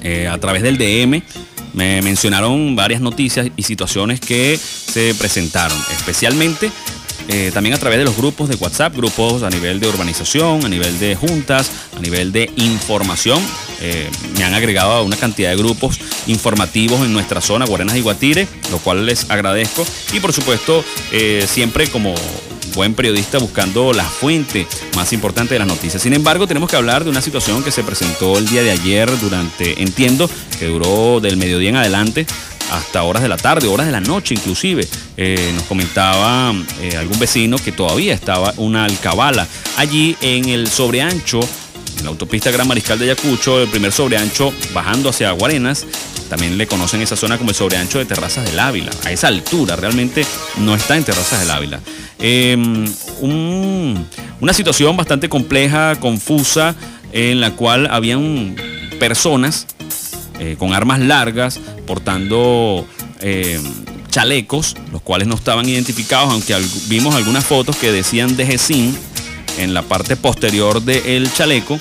eh, 0.05 0.27
a 0.27 0.37
través 0.37 0.61
del 0.61 0.77
DM. 0.77 1.23
Me 1.73 1.99
mencionaron 2.03 2.75
varias 2.75 3.01
noticias 3.01 3.47
y 3.57 3.63
situaciones 3.63 4.19
que 4.19 4.55
se 4.55 5.15
presentaron, 5.15 5.75
especialmente 5.97 6.69
eh, 7.27 7.49
también 7.51 7.73
a 7.73 7.79
través 7.79 7.97
de 7.97 8.05
los 8.05 8.15
grupos 8.15 8.47
de 8.47 8.55
WhatsApp, 8.55 8.95
grupos 8.95 9.41
a 9.41 9.49
nivel 9.49 9.79
de 9.79 9.87
urbanización, 9.87 10.63
a 10.63 10.69
nivel 10.69 10.99
de 10.99 11.15
juntas, 11.15 11.71
a 11.97 11.99
nivel 12.01 12.31
de 12.31 12.51
información. 12.55 13.41
Eh, 13.81 14.07
me 14.37 14.43
han 14.43 14.53
agregado 14.53 14.91
a 14.91 15.01
una 15.01 15.17
cantidad 15.17 15.49
de 15.49 15.57
grupos 15.57 15.99
informativos 16.27 17.01
en 17.01 17.11
nuestra 17.11 17.41
zona, 17.41 17.65
Guarenas 17.65 17.95
y 17.95 18.01
Guatire, 18.01 18.47
lo 18.69 18.77
cual 18.77 19.07
les 19.07 19.31
agradezco. 19.31 19.87
Y 20.13 20.19
por 20.19 20.33
supuesto, 20.33 20.85
siempre 21.47 21.87
como 21.87 22.13
buen 22.75 22.93
periodista 22.93 23.39
buscando 23.39 23.93
la 23.93 24.03
fuente 24.03 24.67
más 24.95 25.13
importante 25.13 25.55
de 25.55 25.59
las 25.59 25.67
noticias. 25.67 26.01
Sin 26.01 26.13
embargo, 26.13 26.45
tenemos 26.45 26.69
que 26.69 26.75
hablar 26.75 27.03
de 27.03 27.09
una 27.09 27.21
situación 27.21 27.63
que 27.63 27.71
se 27.71 27.83
presentó 27.83 28.37
el 28.37 28.47
día 28.47 28.61
de 28.61 28.71
ayer 28.71 29.09
durante, 29.19 29.81
entiendo, 29.81 30.29
que 30.59 30.67
duró 30.67 31.19
del 31.21 31.37
mediodía 31.37 31.69
en 31.69 31.77
adelante 31.77 32.27
hasta 32.71 33.03
horas 33.03 33.21
de 33.23 33.29
la 33.29 33.37
tarde, 33.37 33.67
horas 33.67 33.85
de 33.85 33.91
la 33.91 34.01
noche 34.01 34.33
inclusive. 34.33 34.87
Eh, 35.17 35.51
nos 35.53 35.63
comentaba 35.63 36.53
eh, 36.81 36.97
algún 36.97 37.17
vecino 37.17 37.57
que 37.57 37.71
todavía 37.71 38.13
estaba 38.13 38.53
una 38.57 38.85
alcabala 38.85 39.47
allí 39.77 40.17
en 40.21 40.49
el 40.49 40.67
sobreancho, 40.67 41.39
la 42.05 42.11
autopista 42.11 42.51
Gran 42.51 42.67
Mariscal 42.67 42.97
de 42.99 43.05
Ayacucho, 43.05 43.61
el 43.61 43.67
primer 43.67 43.91
sobreancho 43.91 44.53
bajando 44.73 45.09
hacia 45.09 45.31
Guarenas. 45.31 45.85
También 46.29 46.57
le 46.57 46.65
conocen 46.67 47.01
esa 47.01 47.15
zona 47.15 47.37
como 47.37 47.49
el 47.51 47.55
sobreancho 47.55 47.99
de 47.99 48.05
Terrazas 48.05 48.45
del 48.45 48.59
Ávila. 48.59 48.91
A 49.05 49.11
esa 49.11 49.27
altura, 49.27 49.75
realmente 49.75 50.25
no 50.57 50.73
está 50.75 50.95
en 50.97 51.03
Terrazas 51.03 51.39
del 51.41 51.51
Ávila. 51.51 51.79
Em, 52.19 52.85
un- 53.21 54.05
una 54.39 54.53
situación 54.53 54.95
bastante 54.97 55.29
compleja, 55.29 55.95
confusa, 55.99 56.75
en 57.11 57.39
la 57.41 57.51
cual 57.51 57.87
habían 57.91 58.55
personas 58.99 59.67
eh, 60.39 60.55
con 60.59 60.73
armas 60.73 60.99
largas, 60.99 61.59
portando 61.87 62.85
eh, 63.21 63.59
chalecos, 64.09 64.75
los 64.91 65.01
cuales 65.01 65.27
no 65.27 65.35
estaban 65.35 65.67
identificados, 65.69 66.31
aunque 66.31 66.55
vimos 66.87 67.15
algunas 67.15 67.45
fotos 67.45 67.75
que 67.77 67.91
decían 67.91 68.35
de 68.35 68.45
GESIN 68.45 68.97
en 69.57 69.73
la 69.73 69.81
parte 69.83 70.17
posterior 70.17 70.81
del 70.81 71.31
chaleco. 71.33 71.77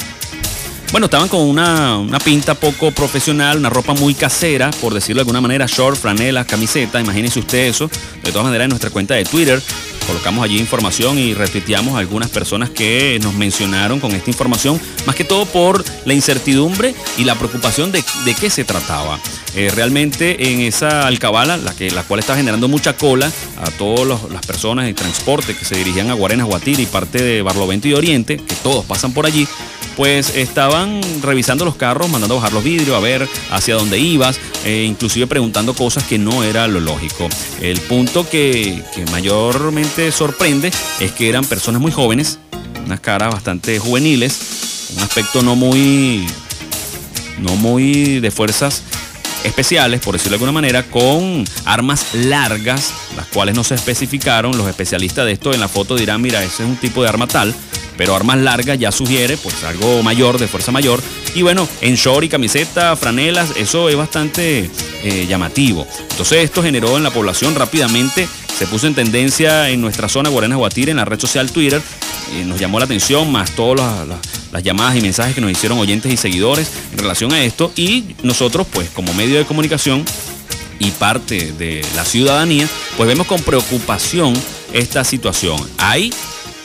Bueno, 0.93 1.07
estaban 1.07 1.29
con 1.29 1.41
una, 1.41 1.99
una 1.99 2.21
pinta 2.21 2.55
poco 2.55 2.93
profesional, 2.93 3.59
una 3.59 3.69
ropa 3.69 3.95
muy 3.95 4.15
casera, 4.15 4.71
por 4.81 4.95
decirlo 4.95 5.19
de 5.19 5.23
alguna 5.23 5.41
manera, 5.41 5.67
short, 5.67 5.99
franela, 5.99 6.45
camiseta, 6.45 7.01
imagínense 7.01 7.41
usted 7.41 7.67
eso. 7.67 7.91
De 8.23 8.31
todas 8.31 8.45
maneras, 8.45 8.67
en 8.67 8.71
nuestra 8.71 8.91
cuenta 8.91 9.15
de 9.15 9.25
Twitter 9.25 9.61
colocamos 10.07 10.45
allí 10.45 10.59
información 10.59 11.19
y 11.19 11.35
retuiteamos 11.35 11.99
algunas 11.99 12.31
personas 12.31 12.71
que 12.71 13.19
nos 13.23 13.35
mencionaron 13.35 14.01
con 14.01 14.13
esta 14.13 14.31
información, 14.31 14.81
más 15.07 15.17
que 15.17 15.25
todo 15.25 15.47
por 15.47 15.85
la 16.05 16.15
incertidumbre 16.15 16.95
y 17.19 17.25
la 17.25 17.35
preocupación 17.35 17.93
de, 17.93 18.05
de 18.25 18.35
qué 18.35 18.51
se 18.51 18.65
trataba. 18.65 19.19
Eh, 19.57 19.71
realmente 19.75 20.53
en 20.53 20.61
esa 20.61 21.07
alcabala, 21.07 21.57
la, 21.57 21.73
que, 21.75 21.91
la 21.91 22.03
cual 22.03 22.21
está 22.21 22.37
generando 22.37 22.67
mucha 22.69 22.97
cola 22.97 23.31
a 23.57 23.71
todas 23.73 24.31
las 24.31 24.45
personas 24.45 24.87
de 24.87 24.95
transporte 24.95 25.57
que 25.57 25.65
se 25.65 25.77
dirigían 25.77 26.11
a 26.11 26.15
Guarenas, 26.15 26.47
Guatire 26.47 26.83
y 26.83 26.87
parte 26.87 27.23
de 27.23 27.43
Barlovento 27.43 27.89
y 27.89 27.95
Oriente, 27.95 28.37
que 28.37 28.55
todos 28.57 28.85
pasan 28.85 29.13
por 29.13 29.27
allí, 29.27 29.47
pues 29.97 30.37
estaban 30.37 31.01
revisando 31.23 31.65
los 31.65 31.77
carros, 31.77 32.09
mandando 32.09 32.35
a 32.35 32.39
bajar 32.39 32.53
los 32.53 32.65
vidrios, 32.65 32.97
a 32.97 33.01
ver 33.01 33.29
hacia 33.51 33.75
dónde 33.75 33.99
ibas, 33.99 34.39
eh, 34.65 34.85
inclusive 34.89 35.27
preguntando 35.27 35.75
cosas 35.75 36.05
que 36.05 36.19
no 36.19 36.43
era 36.43 36.67
lo 36.69 36.81
lógico. 36.81 37.29
El 37.61 37.81
punto 37.81 38.29
que, 38.29 38.83
que 38.95 39.05
mayormente 39.11 40.11
sorprende 40.13 40.73
es 41.01 41.13
que 41.13 41.29
eran 41.29 41.45
personas 41.45 41.81
muy 41.81 41.93
jóvenes, 41.93 42.39
unas 42.85 43.01
caras 43.01 43.33
bastante 43.33 43.79
juveniles, 43.79 44.91
un 44.97 45.03
aspecto 45.03 45.43
no 45.43 45.57
muy, 45.57 46.27
no 47.39 47.57
muy 47.57 48.21
de 48.21 48.31
fuerzas 48.31 48.83
especiales, 49.45 50.01
por 50.01 50.15
decirlo 50.15 50.31
de 50.31 50.37
alguna 50.37 50.53
manera, 50.53 50.83
con 50.83 51.45
armas 51.65 52.15
largas, 52.15 52.93
las 53.17 53.27
cuales 53.27 53.55
no 53.55 53.63
se 53.63 53.75
especificaron. 53.75 54.57
Los 54.57 54.69
especialistas 54.69 55.27
de 55.27 55.33
esto 55.33 55.55
en 55.55 55.61
la 55.61 55.69
foto 55.69 55.97
dirán, 55.97 56.21
mira, 56.21 56.43
ese 56.43 56.65
es 56.65 56.69
un 56.69 56.77
tipo 56.77 57.03
de 57.03 57.09
arma 57.09 57.27
tal, 57.27 57.55
pero 57.97 58.17
armas 58.17 58.39
largas 58.39 58.79
ya 58.79 58.91
sugiere 58.91 59.37
pues 59.37 59.63
algo 59.65 60.03
mayor, 60.03 60.39
de 60.39 60.49
fuerza 60.49 60.73
mayor. 60.73 61.01
Y 61.35 61.43
bueno, 61.43 61.69
en 61.81 61.95
short 61.95 62.25
y 62.25 62.29
camiseta, 62.29 62.97
franelas, 62.97 63.51
eso 63.57 63.89
es 63.89 63.97
bastante 63.97 64.71
eh, 65.03 65.27
llamativo. 65.29 65.87
Entonces 66.11 66.45
esto 66.45 66.63
generó 66.63 66.97
en 66.97 67.03
la 67.03 67.11
población 67.11 67.55
rápidamente, 67.55 68.27
se 68.57 68.67
puso 68.67 68.87
en 68.87 68.95
tendencia 68.95 69.69
en 69.71 69.81
nuestra 69.81 70.09
zona 70.09 70.29
Guarenas 70.29 70.59
Guatire, 70.59 70.91
en 70.91 70.99
la 70.99 71.05
red 71.05 71.19
social 71.19 71.51
Twitter, 71.51 71.83
eh, 72.33 72.45
nos 72.45 72.61
llamó 72.61 72.79
la 72.79 72.85
atención, 72.85 73.31
más 73.31 73.51
todas 73.53 74.07
las 74.53 74.63
llamadas 74.63 74.97
y 74.97 75.01
mensajes 75.01 75.35
que 75.35 75.41
nos 75.41 75.51
hicieron 75.51 75.79
oyentes 75.79 76.13
y 76.13 76.17
seguidores 76.17 76.71
en 76.93 76.99
relación 76.99 77.33
a 77.33 77.43
esto. 77.43 77.73
Y 77.77 78.15
nosotros, 78.23 78.67
pues 78.73 78.89
como 78.91 79.13
medio 79.15 79.39
de 79.39 79.45
comunicación 79.45 80.05
y 80.79 80.91
parte 80.93 81.53
de 81.53 81.85
la 81.97 82.05
ciudadanía, 82.05 82.69
pues 82.97 83.09
vemos 83.09 83.27
con 83.27 83.43
preocupación 83.43 84.35
esta 84.73 85.05
situación. 85.05 85.59
Hay 85.79 86.13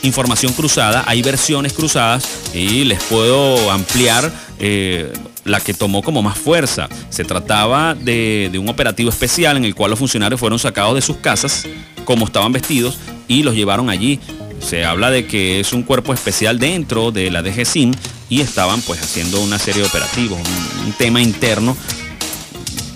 información 0.02 0.52
cruzada, 0.52 1.04
hay 1.06 1.22
versiones 1.22 1.72
cruzadas 1.72 2.24
y 2.54 2.84
les 2.84 3.02
puedo 3.04 3.70
ampliar 3.70 4.32
eh, 4.58 5.12
la 5.44 5.60
que 5.60 5.74
tomó 5.74 6.02
como 6.02 6.22
más 6.22 6.38
fuerza. 6.38 6.88
Se 7.08 7.24
trataba 7.24 7.94
de, 7.94 8.50
un 8.58 8.68
operativo 8.68 9.10
especial 9.10 9.56
en 9.56 9.64
el 9.64 9.74
cual 9.74 9.90
los 9.90 9.98
funcionarios 9.98 10.40
fueron 10.40 10.58
sacados 10.58 10.94
de 10.94 11.02
sus 11.02 11.16
casas 11.16 11.66
como 12.04 12.26
estaban 12.26 12.52
vestidos 12.52 12.98
y 13.28 13.42
los 13.42 13.54
llevaron 13.54 13.90
allí. 13.90 14.20
Se 14.60 14.84
habla 14.84 15.10
de 15.10 15.26
que 15.26 15.60
es 15.60 15.72
un 15.72 15.82
cuerpo 15.82 16.12
especial 16.12 16.58
dentro 16.58 17.12
de 17.12 17.30
la 17.30 17.42
DGCIM 17.42 17.92
y 18.28 18.40
estaban 18.42 18.82
pues 18.82 19.00
haciendo 19.00 19.40
una 19.40 19.58
serie 19.58 19.82
de 19.82 19.88
operativos, 19.88 20.38
un, 20.86 20.92
tema 20.92 21.20
interno 21.20 21.76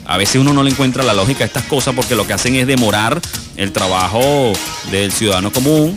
a 0.07 0.18
veces 0.18 0.37
uno 0.37 0.52
no 0.52 0.62
le 0.62 0.70
encuentra 0.70 1.02
la 1.02 1.14
lógica 1.14 1.44
a 1.44 1.46
estas 1.46 1.64
cosas 1.64 1.94
porque 1.94 2.14
lo 2.14 2.26
que 2.26 2.35
hacen 2.35 2.54
es 2.57 2.66
demorar 2.66 3.18
el 3.57 3.72
trabajo 3.72 4.52
del 4.90 5.11
ciudadano 5.11 5.50
común, 5.50 5.96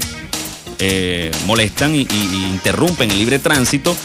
eh, 0.79 1.29
molestan 1.45 1.93
y 1.93 2.07
interrumpen 2.49 3.11
el 3.11 3.17
libre 3.17 3.39
tránsito 3.39 3.97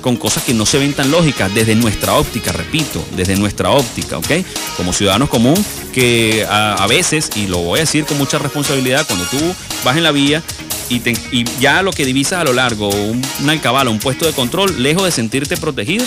con 0.00 0.16
cosas 0.16 0.44
que 0.44 0.54
no 0.54 0.66
se 0.66 0.78
ven 0.78 0.94
tan 0.94 1.10
lógicas 1.10 1.52
desde 1.54 1.74
nuestra 1.74 2.14
óptica, 2.14 2.52
repito, 2.52 3.04
desde 3.16 3.36
nuestra 3.36 3.70
óptica, 3.70 4.18
¿ok? 4.18 4.30
Como 4.76 4.92
ciudadanos 4.92 5.28
común 5.28 5.56
que 5.92 6.46
a, 6.48 6.86
veces, 6.86 7.30
y 7.36 7.46
lo 7.46 7.58
voy 7.58 7.78
a 7.78 7.82
decir 7.82 8.04
con 8.04 8.18
mucha 8.18 8.38
responsabilidad, 8.38 9.06
cuando 9.06 9.24
tú 9.26 9.38
vas 9.84 9.96
en 9.96 10.02
la 10.02 10.12
vía 10.12 10.42
y 10.90 11.44
ya 11.60 11.82
lo 11.82 11.92
que 11.92 12.04
divisas 12.04 12.40
a 12.40 12.44
lo 12.44 12.52
largo, 12.52 12.88
un, 12.88 13.20
una 13.42 13.52
alcabala, 13.52 13.90
un 13.90 13.98
puesto 13.98 14.26
de 14.26 14.32
control, 14.32 14.82
lejos 14.82 15.04
de 15.04 15.10
sentirte 15.10 15.56
protegido, 15.56 16.04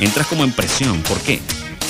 entras 0.00 0.26
como 0.26 0.44
en 0.44 0.52
presión. 0.52 1.02
¿Por 1.02 1.18
qué? 1.20 1.40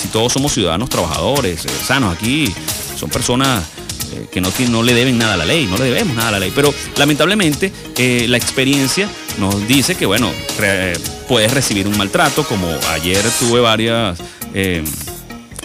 Si 0.03 0.09
todos 0.09 0.33
somos 0.33 0.53
ciudadanos 0.53 0.89
trabajadores, 0.91 1.65
eh, 1.65 1.69
sanos, 1.87 2.15
aquí 2.15 2.53
son 2.99 3.09
personas 3.09 3.65
eh, 4.13 4.27
que 4.31 4.41
no, 4.41 4.83
le 4.83 4.95
deben 4.95 5.19
nada 5.19 5.35
a 5.35 5.37
la 5.37 5.45
ley, 5.45 5.67
no 5.67 5.77
le 5.77 5.85
debemos 5.85 6.17
nada 6.17 6.29
a 6.29 6.33
la 6.33 6.39
ley. 6.39 6.53
Pero 6.55 6.73
lamentablemente 6.97 7.73
eh, 7.97 8.27
la 8.29 8.37
experiencia 8.37 9.09
nos 9.39 9.67
dice 9.69 9.95
que, 9.95 10.07
bueno, 10.07 10.31
re- 10.59 10.99
puedes 11.29 11.53
recibir 11.53 11.87
un 11.87 11.97
maltrato, 11.97 12.45
como 12.45 12.69
ayer 12.91 13.23
tuve 13.39 13.61
varias 13.61 14.19
eh, 14.55 14.83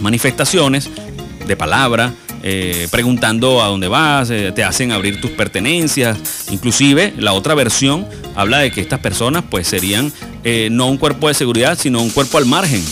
manifestaciones 0.01 0.89
de 1.47 1.55
palabra, 1.55 2.13
eh, 2.45 2.87
preguntando 2.91 3.63
a 3.63 3.67
dónde 3.67 3.87
vas, 3.87 4.29
eh, 4.29 4.51
te 4.53 4.63
hacen 4.63 4.91
abrir 4.91 5.21
tus 5.21 5.31
pertenencias. 5.31 6.17
Inclusive 6.51 7.13
la 7.17 7.31
otra 7.33 7.53
versión 7.55 8.05
habla 8.35 8.59
de 8.59 8.71
que 8.71 8.81
estas 8.81 8.99
personas 8.99 9.45
pues 9.49 9.67
serían 9.67 10.11
eh, 10.43 10.67
no 10.69 10.87
un 10.87 10.97
cuerpo 10.97 11.29
de 11.29 11.33
seguridad, 11.35 11.77
sino 11.79 12.01
un 12.01 12.09
cuerpo 12.09 12.37
al 12.37 12.45
margen 12.45 12.83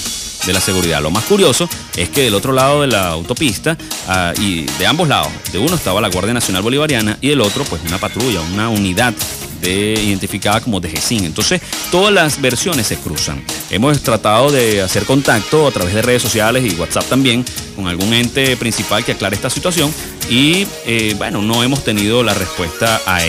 de 0.45 0.54
la 0.54 0.60
seguridad. 0.62 1.01
Lo 1.01 1.12
más 1.12 1.23
curioso 1.25 1.69
es 1.95 2.10
que 2.10 2.21
del 2.23 2.34
otro 2.36 2.54
lado 2.54 2.82
de 2.82 2.88
la 2.88 3.10
autopista 3.10 3.77
ah, 4.08 4.34
y 4.39 4.62
de 4.63 4.88
ambos 4.88 5.08
lados, 5.08 5.32
de 5.51 5.60
uno 5.60 5.75
estaba 5.75 6.01
la 6.01 6.10
Guardia 6.10 6.34
Nacional 6.34 6.62
Bolivariana 6.63 7.17
y 7.21 7.30
del 7.30 7.41
otro 7.41 7.63
pues 7.65 7.82
una 7.88 7.97
patrulla, 7.97 8.41
una 8.54 8.69
unidad 8.69 9.13
de, 9.62 9.93
identificada 9.93 10.60
como 10.62 10.80
de 10.80 10.89
GESIN. 10.89 11.23
Entonces, 11.23 11.62
todas 11.91 12.12
las 12.12 12.41
versiones 12.41 12.88
se 12.88 12.97
cruzan. 12.97 13.43
Hemos 13.69 13.99
tratado 14.01 14.49
de 14.51 14.82
hacer 14.82 15.06
contacto 15.06 15.67
a 15.67 15.71
través 15.71 15.93
de 15.93 16.01
redes 16.01 16.21
sociales 16.23 16.63
y 16.65 16.75
WhatsApp 16.80 17.06
también 17.06 17.45
con 17.75 17.88
algún 17.88 18.12
ente 18.13 18.58
principal 18.58 19.06
que 19.06 19.12
aclare 19.12 19.36
esta 19.36 19.49
situación 19.51 19.93
y 20.30 20.65
eh, 20.88 21.13
bueno, 21.17 21.41
no 21.43 21.62
hemos 21.63 21.84
tenido 21.84 22.23
la 22.23 22.34
respuesta 22.34 22.99
a- 23.06 23.19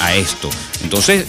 a 0.00 0.14
esto. 0.16 0.50
Entonces, 0.82 1.24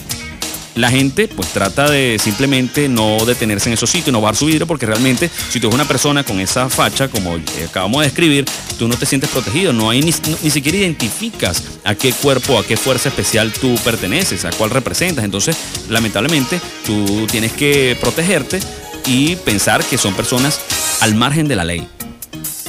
la 0.76 0.90
gente 0.90 1.28
pues 1.28 1.50
trata 1.50 1.90
de 1.90 2.18
simplemente 2.20 2.88
no 2.88 3.26
detenerse 3.26 3.70
en 3.70 3.74
esos 3.74 3.90
sitios, 3.90 4.14
no 4.14 4.22
bajar 4.22 4.36
su 4.36 4.46
vidrio, 4.46 4.68
porque 4.68 4.86
realmente 4.86 5.30
si 5.50 5.60
tú 5.60 5.68
eres 5.68 5.76
una 5.76 5.88
persona 5.88 6.24
con 6.24 6.40
esa 6.40 6.70
facha, 6.70 7.08
como 7.08 7.38
acabamos 7.68 8.02
de 8.02 8.08
describir, 8.08 8.46
tú 8.78 8.88
no 8.88 8.96
te 8.96 9.06
sientes 9.06 9.30
protegido, 9.30 9.74
no 9.74 9.90
hay 9.90 10.02
ni, 10.02 10.14
ni 10.44 10.50
siquiera 10.50 10.78
identificas 10.78 11.64
a 11.84 11.96
qué 11.96 12.12
cuerpo, 12.12 12.60
a 12.60 12.66
qué 12.66 12.78
fuerza 12.78 13.10
especial 13.10 13.52
tú 13.54 13.76
perteneces, 13.84 14.46
a 14.46 14.52
cuál 14.52 14.70
representas. 14.70 15.24
Entonces, 15.24 15.58
lamentablemente, 15.90 16.60
tú 16.86 17.26
tienes 17.28 17.54
que 17.54 17.98
protegerte 18.00 18.60
y 19.06 19.36
pensar 19.38 19.84
que 19.84 19.98
son 19.98 20.14
personas 20.14 20.60
al 21.02 21.16
margen 21.16 21.48
de 21.48 21.56
la 21.56 21.64
ley. 21.64 21.88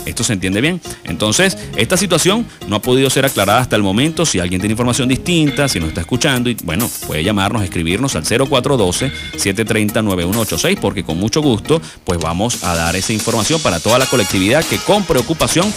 Esto 0.07 0.25
se 0.25 0.33
entiende 0.33 0.63
bien. 0.63 0.81
Entonces, 1.05 1.57
esta 1.77 1.97
situación 1.97 2.45
no 2.69 2.77
ha 2.77 2.83
podido 2.83 3.11
ser 3.11 3.27
aclarada 3.27 3.61
hasta 3.61 3.75
el 3.77 3.83
momento. 3.83 4.25
Si 4.25 4.39
alguien 4.39 4.61
tiene 4.61 4.73
información 4.73 5.09
distinta, 5.09 5.69
si 5.69 5.81
nos 5.81 5.91
está 5.91 6.01
escuchando, 6.01 6.49
y 6.49 6.57
bueno, 6.65 6.89
puede 7.07 7.23
llamarnos, 7.23 7.63
escribirnos 7.63 8.17
al 8.17 8.25
0412-730-9186, 8.25 10.79
porque 10.81 11.05
con 11.05 11.19
mucho 11.19 11.43
gusto, 11.43 11.83
pues 12.05 12.19
vamos 12.19 12.65
a 12.65 12.75
dar 12.75 12.97
esa 12.97 13.13
información 13.13 13.61
para 13.61 13.81
toda 13.81 13.99
la 13.99 14.07
colectividad 14.07 14.65
que 14.65 14.79
con 14.79 15.05
preocupación 15.05 15.71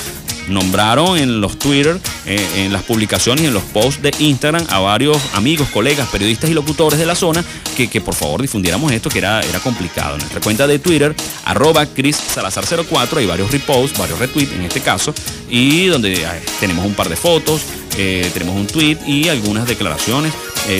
nombraron 0.49 1.17
en 1.17 1.41
los 1.41 1.57
Twitter, 1.57 1.99
eh, 2.25 2.45
en 2.57 2.73
las 2.73 2.83
publicaciones 2.83 3.45
en 3.45 3.53
los 3.53 3.63
posts 3.63 4.01
de 4.01 4.11
Instagram 4.19 4.65
a 4.69 4.79
varios 4.79 5.17
amigos, 5.33 5.67
colegas, 5.69 6.07
periodistas 6.09 6.49
y 6.49 6.53
locutores 6.53 6.99
de 6.99 7.05
la 7.05 7.15
zona 7.15 7.43
que, 7.77 7.87
que 7.87 8.01
por 8.01 8.15
favor 8.15 8.41
difundiéramos 8.41 8.91
esto 8.91 9.09
que 9.09 9.19
era, 9.19 9.41
era 9.41 9.59
complicado. 9.59 10.15
En 10.15 10.19
nuestra 10.19 10.41
cuenta 10.41 10.67
de 10.67 10.79
Twitter, 10.79 11.15
arroba 11.45 11.85
Chris 11.85 12.15
Salazar 12.15 12.65
04, 12.65 13.19
hay 13.19 13.25
varios 13.25 13.51
reposts, 13.51 13.97
varios 13.97 14.19
retweets 14.19 14.51
en 14.53 14.63
este 14.63 14.81
caso, 14.81 15.13
y 15.49 15.85
donde 15.87 16.13
eh, 16.13 16.27
tenemos 16.59 16.85
un 16.85 16.93
par 16.93 17.09
de 17.09 17.15
fotos, 17.15 17.61
eh, 17.97 18.29
tenemos 18.33 18.55
un 18.55 18.67
tweet 18.67 18.97
y 19.05 19.29
algunas 19.29 19.67
declaraciones, 19.67 20.33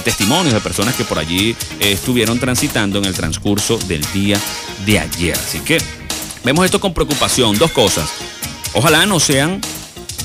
testimonios 0.03 0.53
de 0.53 0.59
personas 0.59 0.93
que 0.93 1.03
por 1.03 1.17
allí 1.17 1.55
estuvieron 1.79 2.37
transitando 2.39 2.99
en 2.99 3.05
el 3.05 3.13
transcurso 3.15 3.79
del 3.87 4.01
día 4.13 4.39
de 4.85 4.99
ayer. 4.99 5.35
Así 5.35 5.59
que 5.59 5.79
vemos 6.43 6.65
esto 6.65 6.79
con 6.79 6.93
preocupación. 6.93 7.57
Dos 7.57 7.71
cosas. 7.71 8.09
Ojalá 8.73 9.05
no 9.05 9.19
sean 9.19 9.59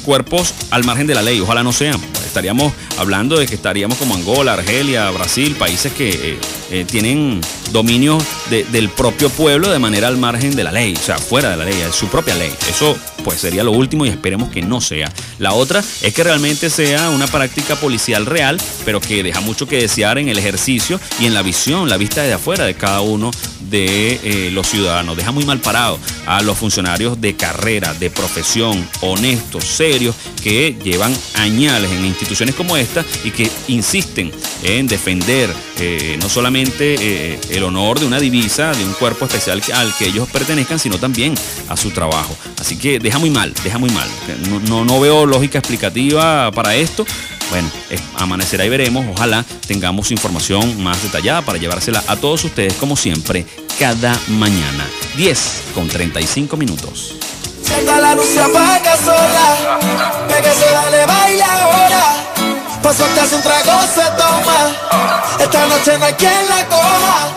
cuerpos 0.04 0.54
al 0.70 0.84
margen 0.84 1.06
de 1.06 1.14
la 1.14 1.22
ley, 1.22 1.40
ojalá 1.40 1.62
no 1.62 1.72
sean. 1.72 2.00
Estaríamos 2.24 2.72
hablando 2.98 3.38
de 3.38 3.46
que 3.46 3.54
estaríamos 3.54 3.98
como 3.98 4.14
Angola, 4.14 4.54
Argelia, 4.54 5.10
Brasil, 5.10 5.56
países 5.56 5.92
que 5.92 6.10
eh, 6.10 6.38
eh, 6.70 6.84
tienen 6.84 7.40
dominio 7.72 8.18
del 8.50 8.88
propio 8.88 9.30
pueblo 9.30 9.70
de 9.70 9.78
manera 9.78 10.08
al 10.08 10.16
margen 10.16 10.54
de 10.54 10.64
la 10.64 10.72
ley, 10.72 10.94
o 10.94 11.02
sea, 11.02 11.18
fuera 11.18 11.50
de 11.50 11.56
la 11.56 11.64
ley, 11.64 11.74
es 11.80 11.94
su 11.94 12.08
propia 12.08 12.34
ley. 12.34 12.52
Eso 12.68 12.96
pues 13.24 13.40
sería 13.40 13.64
lo 13.64 13.72
último 13.72 14.04
y 14.04 14.10
esperemos 14.10 14.50
que 14.50 14.62
no 14.62 14.80
sea. 14.80 15.10
La 15.38 15.54
otra 15.54 15.82
es 16.02 16.14
que 16.14 16.22
realmente 16.22 16.70
sea 16.70 17.10
una 17.10 17.26
práctica 17.26 17.74
policial 17.76 18.26
real, 18.26 18.60
pero 18.84 19.00
que 19.00 19.22
deja 19.22 19.40
mucho 19.40 19.66
que 19.66 19.78
desear 19.78 20.18
en 20.18 20.28
el 20.28 20.38
ejercicio 20.38 21.00
y 21.18 21.26
en 21.26 21.34
la 21.34 21.42
visión, 21.42 21.88
la 21.88 21.96
vista 21.96 22.22
desde 22.22 22.34
afuera 22.34 22.64
de 22.64 22.74
cada 22.74 23.00
uno 23.00 23.30
de 23.70 24.20
eh, 24.22 24.50
los 24.52 24.68
ciudadanos. 24.68 25.16
Deja 25.16 25.32
muy 25.32 25.44
mal 25.44 25.60
parado 25.60 25.98
a 26.26 26.42
los 26.42 26.58
funcionarios 26.58 27.20
de 27.20 27.34
carrera, 27.34 27.94
de 27.94 28.10
profesión, 28.10 28.86
honestos, 29.00 29.64
serios, 29.64 29.93
que 30.42 30.76
llevan 30.82 31.16
añales 31.34 31.90
en 31.90 32.04
instituciones 32.04 32.54
como 32.54 32.76
esta 32.76 33.04
y 33.24 33.30
que 33.30 33.50
insisten 33.68 34.30
en 34.62 34.86
defender 34.86 35.50
eh, 35.78 36.18
no 36.20 36.28
solamente 36.28 36.94
eh, 36.98 37.38
el 37.50 37.62
honor 37.64 38.00
de 38.00 38.06
una 38.06 38.18
divisa, 38.18 38.72
de 38.72 38.84
un 38.84 38.92
cuerpo 38.94 39.26
especial 39.26 39.62
al 39.74 39.94
que 39.96 40.06
ellos 40.06 40.28
pertenezcan, 40.30 40.78
sino 40.78 40.98
también 40.98 41.34
a 41.68 41.76
su 41.76 41.90
trabajo. 41.90 42.36
Así 42.60 42.76
que 42.76 42.98
deja 42.98 43.18
muy 43.18 43.30
mal, 43.30 43.52
deja 43.62 43.78
muy 43.78 43.90
mal. 43.90 44.08
No, 44.68 44.84
no, 44.84 45.00
veo 45.00 45.26
lógica 45.26 45.58
explicativa 45.58 46.50
para 46.52 46.74
esto. 46.74 47.06
Bueno, 47.50 47.70
amanecerá 48.16 48.64
y 48.64 48.68
veremos. 48.68 49.06
Ojalá 49.14 49.44
tengamos 49.66 50.10
información 50.10 50.82
más 50.82 51.02
detallada 51.02 51.42
para 51.42 51.58
llevársela 51.58 52.02
a 52.06 52.16
todos 52.16 52.44
ustedes, 52.44 52.74
como 52.74 52.96
siempre, 52.96 53.46
cada 53.78 54.18
mañana. 54.28 54.86
10 55.16 55.62
con 55.74 55.88
35 55.88 56.56
minutos. 56.56 57.16
La 57.82 58.14
luz 58.14 58.26
se 58.26 58.40
apaga 58.40 58.96
sola, 58.96 59.78
dale, 60.72 61.06
baila 61.06 61.62
ahora. 61.62 62.24
Paso 62.82 63.04
te 63.14 63.20
hace 63.20 63.34
un 63.36 63.42
trago, 63.42 63.72
se 63.94 64.02
toma. 64.16 65.14
Esta 65.40 65.66
noche 65.66 65.98
no 65.98 66.04
hay 66.04 66.12
quien 66.14 66.48
la 66.48 66.66
coja. 66.66 67.28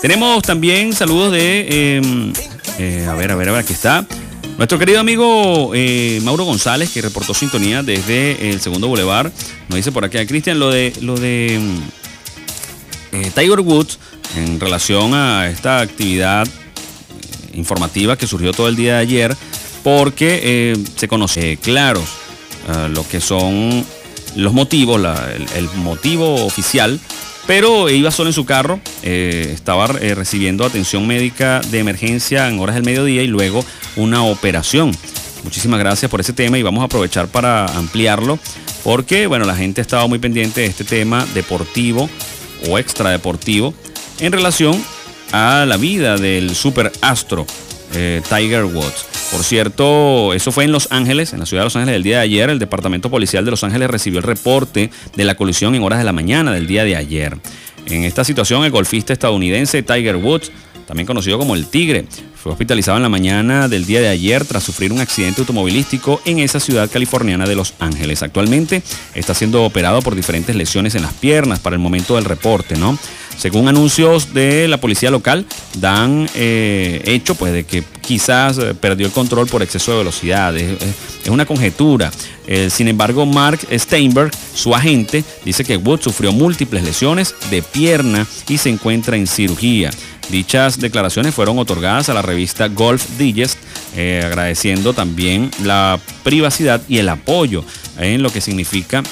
Tenemos 0.00 0.44
también 0.44 0.92
saludos 0.92 1.32
de, 1.32 1.96
em, 1.96 2.32
eh, 2.78 3.06
a 3.08 3.14
ver, 3.14 3.32
a 3.32 3.36
ver, 3.36 3.48
a 3.48 3.52
ver, 3.52 3.60
aquí 3.60 3.72
está. 3.72 4.06
Nuestro 4.56 4.78
querido 4.78 5.00
amigo 5.00 5.72
eh, 5.74 6.20
Mauro 6.22 6.44
González, 6.44 6.90
que 6.90 7.02
reportó 7.02 7.34
sintonía 7.34 7.82
desde 7.82 8.50
el 8.50 8.60
segundo 8.60 8.88
Boulevard, 8.88 9.32
nos 9.68 9.76
dice 9.76 9.92
por 9.92 10.04
aquí 10.04 10.18
a 10.18 10.26
Cristian 10.26 10.58
lo 10.58 10.70
de 10.70 10.92
lo 11.00 11.16
de 11.16 11.58
mm, 11.60 13.16
eh, 13.16 13.32
Tiger 13.34 13.60
Woods 13.60 13.98
en 14.36 14.60
relación 14.60 15.14
a 15.14 15.48
esta 15.48 15.80
actividad 15.80 16.46
informativa 17.54 18.16
que 18.16 18.26
surgió 18.26 18.52
todo 18.52 18.68
el 18.68 18.76
día 18.76 18.94
de 18.94 19.00
ayer, 19.00 19.36
porque 19.82 20.76
se 20.96 21.08
conoce 21.08 21.56
claros 21.56 22.04
lo 22.90 23.08
que 23.08 23.20
son 23.20 23.84
los 24.36 24.52
motivos, 24.52 25.00
el, 25.56 25.68
motivo 25.76 26.44
oficial 26.44 27.00
pero 27.48 27.88
iba 27.88 28.10
solo 28.10 28.28
en 28.28 28.34
su 28.34 28.44
carro, 28.44 28.78
eh, 29.02 29.52
estaba 29.54 29.86
eh, 30.02 30.14
recibiendo 30.14 30.66
atención 30.66 31.06
médica 31.06 31.62
de 31.70 31.78
emergencia 31.78 32.46
en 32.46 32.58
horas 32.60 32.74
del 32.74 32.84
mediodía 32.84 33.22
y 33.22 33.26
luego 33.26 33.64
una 33.96 34.22
operación. 34.22 34.92
Muchísimas 35.44 35.80
gracias 35.80 36.10
por 36.10 36.20
ese 36.20 36.34
tema 36.34 36.58
y 36.58 36.62
vamos 36.62 36.82
a 36.82 36.84
aprovechar 36.84 37.26
para 37.28 37.64
ampliarlo 37.64 38.38
porque 38.84 39.26
bueno, 39.26 39.46
la 39.46 39.56
gente 39.56 39.80
estaba 39.80 40.06
muy 40.06 40.18
pendiente 40.18 40.60
de 40.60 40.66
este 40.66 40.84
tema 40.84 41.26
deportivo 41.32 42.10
o 42.68 42.78
extradeportivo 42.78 43.72
en 44.20 44.30
relación 44.30 44.84
a 45.32 45.64
la 45.66 45.78
vida 45.78 46.18
del 46.18 46.54
super 46.54 46.92
astro 47.00 47.46
eh, 47.94 48.22
Tiger 48.28 48.64
Woods. 48.64 49.06
Por 49.30 49.44
cierto, 49.44 50.32
eso 50.32 50.52
fue 50.52 50.64
en 50.64 50.72
Los 50.72 50.88
Ángeles, 50.90 51.32
en 51.32 51.40
la 51.40 51.46
ciudad 51.46 51.62
de 51.62 51.66
Los 51.66 51.76
Ángeles 51.76 51.96
el 51.96 52.02
día 52.02 52.16
de 52.16 52.22
ayer. 52.22 52.50
El 52.50 52.58
Departamento 52.58 53.10
Policial 53.10 53.44
de 53.44 53.50
Los 53.50 53.62
Ángeles 53.64 53.90
recibió 53.90 54.18
el 54.18 54.24
reporte 54.24 54.90
de 55.14 55.24
la 55.24 55.34
colisión 55.34 55.74
en 55.74 55.82
horas 55.82 55.98
de 55.98 56.04
la 56.04 56.12
mañana 56.12 56.52
del 56.52 56.66
día 56.66 56.84
de 56.84 56.96
ayer. 56.96 57.36
En 57.86 58.04
esta 58.04 58.24
situación, 58.24 58.64
el 58.64 58.70
golfista 58.70 59.12
estadounidense 59.12 59.82
Tiger 59.82 60.16
Woods, 60.16 60.50
también 60.86 61.06
conocido 61.06 61.38
como 61.38 61.54
el 61.54 61.66
Tigre, 61.66 62.06
fue 62.34 62.52
hospitalizado 62.52 62.96
en 62.96 63.02
la 63.02 63.08
mañana 63.08 63.68
del 63.68 63.84
día 63.84 64.00
de 64.00 64.08
ayer 64.08 64.44
tras 64.44 64.62
sufrir 64.62 64.92
un 64.92 65.00
accidente 65.00 65.40
automovilístico 65.40 66.22
en 66.24 66.38
esa 66.38 66.60
ciudad 66.60 66.88
californiana 66.90 67.46
de 67.46 67.56
Los 67.56 67.74
Ángeles. 67.80 68.22
Actualmente 68.22 68.82
está 69.14 69.34
siendo 69.34 69.64
operado 69.64 70.00
por 70.02 70.14
diferentes 70.14 70.54
lesiones 70.54 70.94
en 70.94 71.02
las 71.02 71.14
piernas 71.14 71.58
para 71.58 71.74
el 71.74 71.82
momento 71.82 72.14
del 72.14 72.24
reporte, 72.24 72.76
¿no? 72.76 72.98
Según 73.38 73.68
anuncios 73.68 74.34
de 74.34 74.66
la 74.66 74.78
policía 74.78 75.12
local, 75.12 75.46
dan 75.76 76.28
eh, 76.34 77.00
hecho 77.04 77.36
pues 77.36 77.52
de 77.52 77.64
que 77.64 77.84
quizás 78.00 78.58
eh, 78.58 78.74
perdió 78.74 79.06
el 79.06 79.12
control 79.12 79.46
por 79.46 79.62
exceso 79.62 79.92
de 79.92 79.98
velocidad. 79.98 80.56
Es, 80.56 80.76
una 81.28 81.46
conjetura. 81.46 82.10
Eh, 82.48 82.68
sin 82.68 82.88
embargo, 82.88 83.26
Mark 83.26 83.60
Steinberg, 83.70 84.32
su 84.54 84.74
agente, 84.74 85.22
dice 85.44 85.62
que 85.62 85.76
Wood 85.76 86.00
sufrió 86.00 86.32
múltiples 86.32 86.82
lesiones 86.82 87.34
de 87.48 87.62
pierna 87.62 88.26
y 88.48 88.58
se 88.58 88.70
encuentra 88.70 89.16
en 89.16 89.28
cirugía. 89.28 89.90
Dichas 90.30 90.80
declaraciones 90.80 91.32
fueron 91.32 91.58
otorgadas 91.60 92.08
a 92.08 92.14
la 92.14 92.22
revista 92.22 92.66
Golf 92.66 93.04
Digest, 93.18 93.58
agradeciendo 93.94 94.94
también 94.94 95.50
la 95.62 96.00
privacidad 96.24 96.82
y 96.88 96.98
el 96.98 97.08
apoyo 97.08 97.64
en 97.98 98.22
lo 98.22 98.30
que 98.30 98.40
significa 98.40 99.02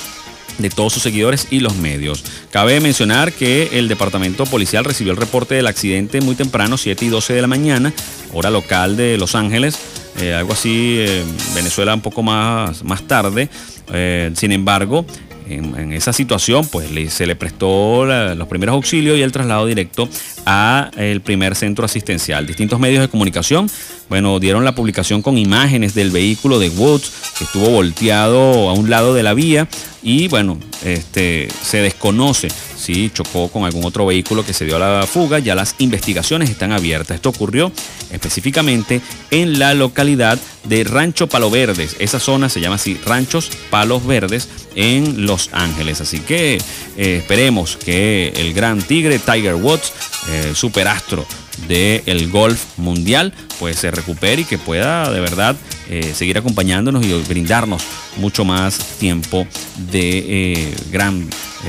de 0.58 0.70
todos 0.70 0.92
sus 0.92 1.02
seguidores 1.02 1.48
y 1.50 1.60
los 1.60 1.76
medios. 1.76 2.24
Cabe 2.50 2.80
mencionar 2.80 3.32
que 3.32 3.70
el 3.72 3.88
departamento 3.88 4.44
policial 4.46 4.84
recibió 4.84 5.12
el 5.12 5.18
reporte 5.18 5.54
del 5.54 5.66
accidente 5.66 6.20
muy 6.20 6.34
temprano, 6.34 6.76
7 6.76 7.04
y 7.04 7.08
12 7.08 7.34
de 7.34 7.42
la 7.42 7.48
mañana, 7.48 7.92
hora 8.32 8.50
local 8.50 8.96
de 8.96 9.18
Los 9.18 9.34
Ángeles, 9.34 9.78
eh, 10.20 10.32
algo 10.32 10.52
así, 10.52 10.96
eh, 10.98 11.22
Venezuela 11.54 11.94
un 11.94 12.00
poco 12.00 12.22
más, 12.22 12.82
más 12.84 13.02
tarde. 13.02 13.48
Eh, 13.92 14.30
sin 14.34 14.52
embargo, 14.52 15.04
en, 15.48 15.92
esa 15.92 16.12
situación, 16.12 16.66
pues 16.66 16.88
se 17.12 17.26
le 17.26 17.36
prestó 17.36 18.04
los 18.04 18.48
primeros 18.48 18.74
auxilios 18.74 19.16
y 19.18 19.22
el 19.22 19.30
traslado 19.30 19.66
directo 19.66 20.08
a 20.46 20.90
el 20.96 21.20
primer 21.20 21.54
centro 21.54 21.84
asistencial. 21.84 22.46
Distintos 22.46 22.80
medios 22.80 23.02
de 23.02 23.08
comunicación, 23.08 23.68
bueno, 24.08 24.38
dieron 24.38 24.64
la 24.64 24.74
publicación 24.74 25.20
con 25.20 25.36
imágenes 25.36 25.94
del 25.94 26.10
vehículo 26.10 26.58
de 26.58 26.70
Woods 26.70 27.10
que 27.36 27.44
estuvo 27.44 27.68
volteado 27.68 28.70
a 28.70 28.72
un 28.72 28.88
lado 28.88 29.12
de 29.12 29.22
la 29.22 29.34
vía 29.34 29.68
y 30.02 30.28
bueno, 30.28 30.58
este, 30.84 31.48
se 31.62 31.78
desconoce 31.78 32.48
si 32.76 33.10
chocó 33.10 33.48
con 33.48 33.64
algún 33.64 33.84
otro 33.84 34.06
vehículo 34.06 34.46
que 34.46 34.52
se 34.52 34.64
dio 34.64 34.76
a 34.76 35.00
la 35.00 35.06
fuga. 35.06 35.40
Ya 35.40 35.56
las 35.56 35.74
investigaciones 35.78 36.48
están 36.48 36.70
abiertas. 36.70 37.16
Esto 37.16 37.30
ocurrió 37.30 37.72
específicamente 38.12 39.00
en 39.32 39.58
la 39.58 39.74
localidad 39.74 40.38
de 40.64 40.84
Rancho 40.84 41.26
Palo 41.26 41.50
Verdes. 41.50 41.96
Esa 41.98 42.20
zona 42.20 42.48
se 42.48 42.60
llama 42.60 42.76
así, 42.76 42.98
Ranchos 43.04 43.50
Palos 43.70 44.06
Verdes 44.06 44.48
en 44.76 45.26
Los 45.26 45.50
Ángeles. 45.52 46.00
Así 46.00 46.20
que 46.20 46.54
eh, 46.54 47.16
esperemos 47.16 47.76
que 47.76 48.28
el 48.36 48.54
gran 48.54 48.80
tigre 48.80 49.18
Tiger 49.18 49.56
Woods, 49.56 49.92
eh, 50.28 50.35
superastro 50.54 51.26
del 51.68 52.30
golf 52.30 52.78
mundial, 52.78 53.32
pues 53.58 53.76
se 53.76 53.90
recupere 53.90 54.42
y 54.42 54.44
que 54.44 54.58
pueda 54.58 55.10
de 55.10 55.20
verdad 55.20 55.56
eh, 55.88 56.12
seguir 56.14 56.38
acompañándonos 56.38 57.04
y 57.04 57.12
brindarnos 57.28 57.82
mucho 58.16 58.44
más 58.44 58.78
tiempo 58.98 59.46
de 59.90 60.74
gran 60.90 61.28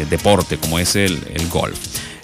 deporte 0.09 0.57
como 0.57 0.79
es 0.79 0.95
el 0.95 1.19
golf. 1.49 1.77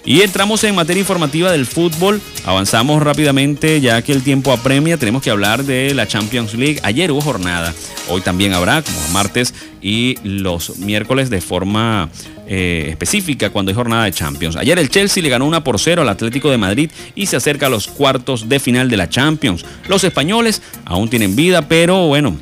Y 0.06 0.20
entramos 0.20 0.62
en 0.64 0.74
materia 0.74 1.00
informativa 1.00 1.50
del 1.50 1.64
fútbol. 1.64 2.20
Avanzamos 2.44 3.02
rápidamente 3.02 3.80
ya 3.80 4.02
que 4.02 4.12
el 4.12 4.22
tiempo 4.22 4.52
apremia. 4.52 4.98
Tenemos 4.98 5.22
que 5.22 5.30
hablar 5.30 5.64
de 5.64 5.94
la 5.94 6.06
Champions 6.06 6.52
League. 6.52 6.78
Ayer 6.82 7.10
hubo 7.10 7.22
jornada. 7.22 7.72
Hoy 8.10 8.20
también 8.20 8.52
habrá, 8.52 8.82
como 8.82 9.08
martes 9.14 9.54
y 9.80 10.18
los 10.22 10.76
miércoles 10.76 11.30
de 11.30 11.40
forma 11.40 12.10
eh, 12.46 12.86
específica 12.90 13.50
cuando 13.50 13.70
hay 13.70 13.74
jornada 13.74 14.04
de 14.04 14.12
Champions. 14.12 14.56
Ayer 14.56 14.78
el 14.78 14.90
Chelsea 14.90 15.22
le 15.22 15.28
ganó 15.28 15.46
1 15.46 15.64
por 15.64 15.80
0 15.80 16.02
al 16.02 16.08
Atlético 16.08 16.50
de 16.50 16.58
Madrid 16.58 16.90
y 17.14 17.26
se 17.26 17.36
acerca 17.36 17.66
a 17.66 17.70
los 17.70 17.86
cuartos 17.88 18.48
de 18.48 18.60
final 18.60 18.90
de 18.90 18.96
la 18.96 19.08
Champions. 19.08 19.64
Los 19.88 20.04
españoles 20.04 20.62
aún 20.84 21.08
tienen 21.08 21.36
vida, 21.36 21.68
pero 21.68 22.06
bueno, 22.06 22.36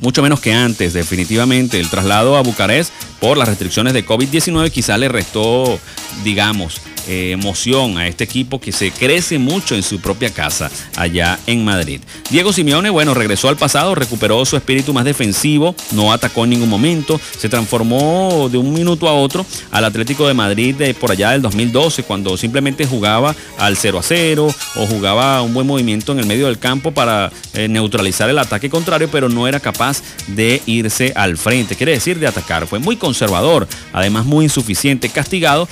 mucho 0.00 0.22
menos 0.22 0.40
que 0.40 0.52
antes, 0.52 0.92
definitivamente. 0.92 1.78
El 1.78 1.88
traslado 1.88 2.36
a 2.36 2.42
Bucarest 2.42 2.92
por 3.20 3.36
las 3.36 3.48
restricciones 3.48 3.92
de 3.92 4.04
COVID-19 4.06 4.70
quizá 4.70 4.98
le 4.98 5.08
restó, 5.08 5.78
digamos, 6.24 6.80
eh, 7.08 7.32
emoción 7.32 7.98
a 7.98 8.06
este 8.06 8.24
equipo 8.24 8.60
que 8.60 8.72
se 8.72 8.90
crece 8.90 9.38
mucho 9.38 9.74
en 9.74 9.82
su 9.82 10.00
propia 10.00 10.30
casa 10.30 10.70
allá 10.96 11.38
en 11.46 11.64
Madrid. 11.64 12.00
Diego 12.30 12.52
Simeone, 12.52 12.90
bueno, 12.90 13.14
regresó 13.14 13.48
al 13.48 13.56
pasado, 13.56 13.94
recuperó 13.94 14.44
su 14.44 14.56
espíritu 14.56 14.92
más 14.92 15.04
defensivo, 15.04 15.74
no 15.92 16.12
atacó 16.12 16.44
en 16.44 16.50
ningún 16.50 16.68
momento, 16.68 17.20
se 17.38 17.48
transformó 17.48 18.48
de 18.50 18.58
un 18.58 18.72
minuto 18.72 19.08
a 19.08 19.14
otro 19.14 19.44
al 19.70 19.84
Atlético 19.84 20.28
de 20.28 20.34
Madrid 20.34 20.74
de 20.74 20.94
por 20.94 21.10
allá 21.10 21.30
del 21.30 21.42
2012, 21.42 22.04
cuando 22.04 22.36
simplemente 22.36 22.86
jugaba 22.86 23.34
al 23.58 23.76
0 23.76 23.98
a 23.98 24.02
0 24.02 24.54
o 24.76 24.86
jugaba 24.86 25.42
un 25.42 25.54
buen 25.54 25.66
movimiento 25.66 26.12
en 26.12 26.20
el 26.20 26.26
medio 26.26 26.46
del 26.46 26.58
campo 26.58 26.92
para 26.92 27.32
eh, 27.54 27.68
neutralizar 27.68 28.30
el 28.30 28.38
ataque 28.38 28.70
contrario, 28.70 29.08
pero 29.10 29.28
no 29.28 29.48
era 29.48 29.60
capaz 29.60 30.02
de 30.28 30.62
irse 30.66 31.12
al 31.16 31.36
frente, 31.36 31.76
quiere 31.76 31.92
decir 31.92 32.18
de 32.18 32.26
atacar. 32.26 32.66
Fue 32.66 32.78
muy 32.78 32.96
conservador, 32.96 33.66
además 33.92 34.24
muy 34.24 34.44
insuficiente, 34.44 35.08
castigado 35.08 35.68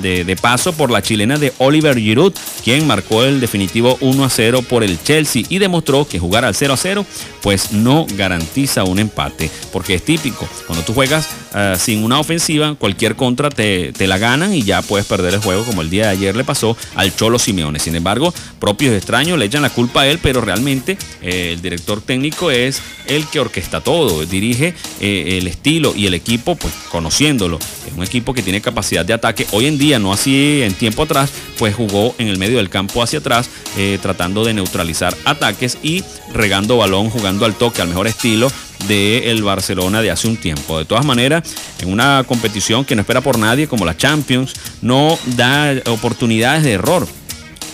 de, 0.00 0.24
de 0.24 0.36
paso 0.36 0.71
por 0.72 0.90
la 0.90 1.02
chilena 1.02 1.38
de 1.38 1.52
Oliver 1.58 1.98
Giroud, 1.98 2.32
quien 2.64 2.86
marcó 2.86 3.24
el 3.24 3.40
definitivo 3.40 3.96
1 4.00 4.24
a 4.24 4.30
0 4.30 4.62
por 4.68 4.82
el 4.82 5.02
Chelsea 5.02 5.44
y 5.48 5.58
demostró 5.58 6.06
que 6.06 6.18
jugar 6.18 6.44
al 6.44 6.54
0 6.54 6.74
a 6.74 6.76
0 6.76 7.06
pues 7.42 7.72
no 7.72 8.06
garantiza 8.16 8.84
un 8.84 8.98
empate, 8.98 9.50
porque 9.72 9.94
es 9.94 10.04
típico, 10.04 10.48
cuando 10.66 10.84
tú 10.84 10.94
juegas 10.94 11.28
uh, 11.54 11.76
sin 11.76 12.04
una 12.04 12.20
ofensiva, 12.20 12.74
cualquier 12.76 13.16
contra 13.16 13.50
te, 13.50 13.92
te, 13.92 14.06
la 14.06 14.16
ganan 14.18 14.54
y 14.54 14.62
ya 14.62 14.80
puedes 14.80 15.06
perder 15.06 15.34
el 15.34 15.40
juego, 15.40 15.64
como 15.64 15.82
el 15.82 15.90
día 15.90 16.04
de 16.04 16.10
ayer 16.10 16.36
le 16.36 16.44
pasó 16.44 16.76
al 16.94 17.14
Cholo 17.14 17.38
Simeone. 17.38 17.80
Sin 17.80 17.96
embargo, 17.96 18.32
propios 18.60 18.94
extraños 18.94 19.38
le 19.38 19.46
echan 19.46 19.62
la 19.62 19.70
culpa 19.70 20.02
a 20.02 20.06
él, 20.06 20.20
pero 20.22 20.40
realmente 20.40 20.96
eh, 21.20 21.50
el 21.54 21.62
director 21.62 22.00
técnico 22.00 22.50
es 22.50 22.80
el 23.06 23.26
que 23.26 23.40
orquesta 23.40 23.80
todo, 23.80 24.24
dirige 24.24 24.74
eh, 25.00 25.38
el 25.38 25.48
estilo 25.48 25.94
y 25.96 26.06
el 26.06 26.14
equipo, 26.14 26.54
pues 26.54 26.72
conociéndolo. 26.90 27.58
Es 27.86 27.92
un 27.96 28.04
equipo 28.04 28.32
que 28.32 28.42
tiene 28.42 28.60
capacidad 28.60 29.04
de 29.04 29.12
ataque. 29.12 29.46
Hoy 29.50 29.66
en 29.66 29.78
día, 29.78 29.98
no 29.98 30.12
así 30.12 30.61
en 30.66 30.74
tiempo 30.74 31.02
atrás, 31.02 31.32
pues 31.58 31.74
jugó 31.74 32.14
en 32.18 32.28
el 32.28 32.38
medio 32.38 32.58
del 32.58 32.70
campo 32.70 33.02
hacia 33.02 33.18
atrás, 33.20 33.48
eh, 33.76 33.98
tratando 34.00 34.44
de 34.44 34.54
neutralizar 34.54 35.16
ataques 35.24 35.78
y 35.82 36.04
regando 36.32 36.76
balón, 36.78 37.10
jugando 37.10 37.44
al 37.44 37.54
toque, 37.54 37.82
al 37.82 37.88
mejor 37.88 38.06
estilo 38.06 38.50
del 38.88 39.42
Barcelona 39.42 40.02
de 40.02 40.10
hace 40.10 40.28
un 40.28 40.36
tiempo. 40.36 40.78
De 40.78 40.84
todas 40.84 41.04
maneras, 41.04 41.42
en 41.80 41.92
una 41.92 42.24
competición 42.26 42.84
que 42.84 42.94
no 42.94 43.02
espera 43.02 43.20
por 43.20 43.38
nadie 43.38 43.68
como 43.68 43.84
la 43.84 43.96
Champions, 43.96 44.54
no 44.80 45.18
da 45.36 45.74
oportunidades 45.86 46.64
de 46.64 46.72
error 46.72 47.06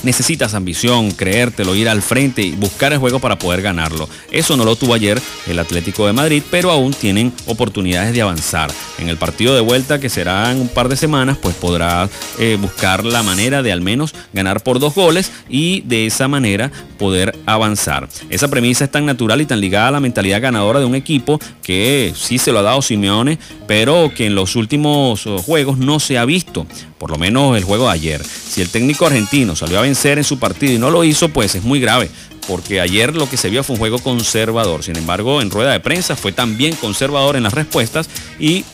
necesitas 0.02 0.54
ambición, 0.54 1.10
creértelo, 1.10 1.74
ir 1.74 1.88
al 1.88 2.02
frente 2.02 2.42
y 2.42 2.52
buscar 2.52 2.92
el 2.92 2.98
juego 2.98 3.18
para 3.18 3.38
poder 3.38 3.62
ganarlo. 3.62 4.08
Eso 4.30 4.56
no 4.56 4.64
lo 4.64 4.76
tuvo 4.76 4.94
ayer 4.94 5.20
el 5.46 5.58
Atlético 5.58 6.06
de 6.06 6.12
Madrid, 6.12 6.42
pero 6.50 6.70
aún 6.70 6.92
tienen 6.92 7.32
oportunidades 7.46 8.12
de 8.12 8.22
avanzar. 8.22 8.70
En 8.98 9.08
el 9.08 9.16
partido 9.16 9.54
de 9.54 9.60
vuelta, 9.60 10.00
que 10.00 10.08
será 10.08 10.50
en 10.52 10.60
un 10.60 10.68
par 10.68 10.88
de 10.88 10.96
semanas, 10.96 11.38
pues 11.40 11.54
podrá 11.56 12.08
eh, 12.38 12.58
buscar 12.60 13.04
la 13.04 13.22
manera 13.22 13.62
de 13.62 13.72
al 13.72 13.80
menos 13.80 14.14
ganar 14.32 14.62
por 14.62 14.78
dos 14.78 14.94
goles 14.94 15.32
y 15.48 15.82
de 15.82 16.06
esa 16.06 16.28
manera 16.28 16.70
poder 16.98 17.36
avanzar. 17.46 18.08
Esa 18.28 18.48
premisa 18.48 18.84
es 18.84 18.90
tan 18.90 19.06
natural 19.06 19.40
y 19.40 19.46
tan 19.46 19.60
ligada 19.60 19.88
a 19.88 19.92
la 19.92 20.00
mentalidad 20.00 20.42
ganadora 20.42 20.80
de 20.80 20.86
un 20.86 20.94
equipo 20.94 21.40
que 21.62 22.12
sí 22.16 22.38
se 22.38 22.52
lo 22.52 22.58
ha 22.58 22.62
dado 22.62 22.82
Simeone, 22.82 23.38
pero 23.66 24.12
que 24.14 24.26
en 24.26 24.34
los 24.34 24.56
últimos 24.56 25.26
oh, 25.26 25.38
juegos 25.38 25.78
no 25.78 26.00
se 26.00 26.18
ha 26.18 26.24
visto 26.24 26.66
por 26.98 27.10
lo 27.10 27.18
menos 27.18 27.56
el 27.56 27.64
juego 27.64 27.86
de 27.86 27.92
ayer. 27.92 28.24
Si 28.24 28.60
el 28.60 28.68
técnico 28.68 29.06
argentino 29.06 29.56
salió 29.56 29.78
a 29.78 29.82
vencer 29.82 30.18
en 30.18 30.24
su 30.24 30.38
partido 30.38 30.72
y 30.72 30.78
no 30.78 30.90
lo 30.90 31.04
hizo, 31.04 31.28
pues 31.28 31.54
es 31.54 31.62
muy 31.62 31.80
grave, 31.80 32.10
porque 32.46 32.80
ayer 32.80 33.14
lo 33.14 33.28
que 33.28 33.36
se 33.36 33.50
vio 33.50 33.62
fue 33.62 33.74
un 33.74 33.80
juego 33.80 33.98
conservador. 33.98 34.82
Sin 34.82 34.96
embargo, 34.96 35.40
en 35.40 35.50
rueda 35.50 35.72
de 35.72 35.80
prensa 35.80 36.16
fue 36.16 36.32
también 36.32 36.74
conservador 36.76 37.36
en 37.36 37.44
las 37.44 37.54
respuestas 37.54 38.08
y 38.38 38.64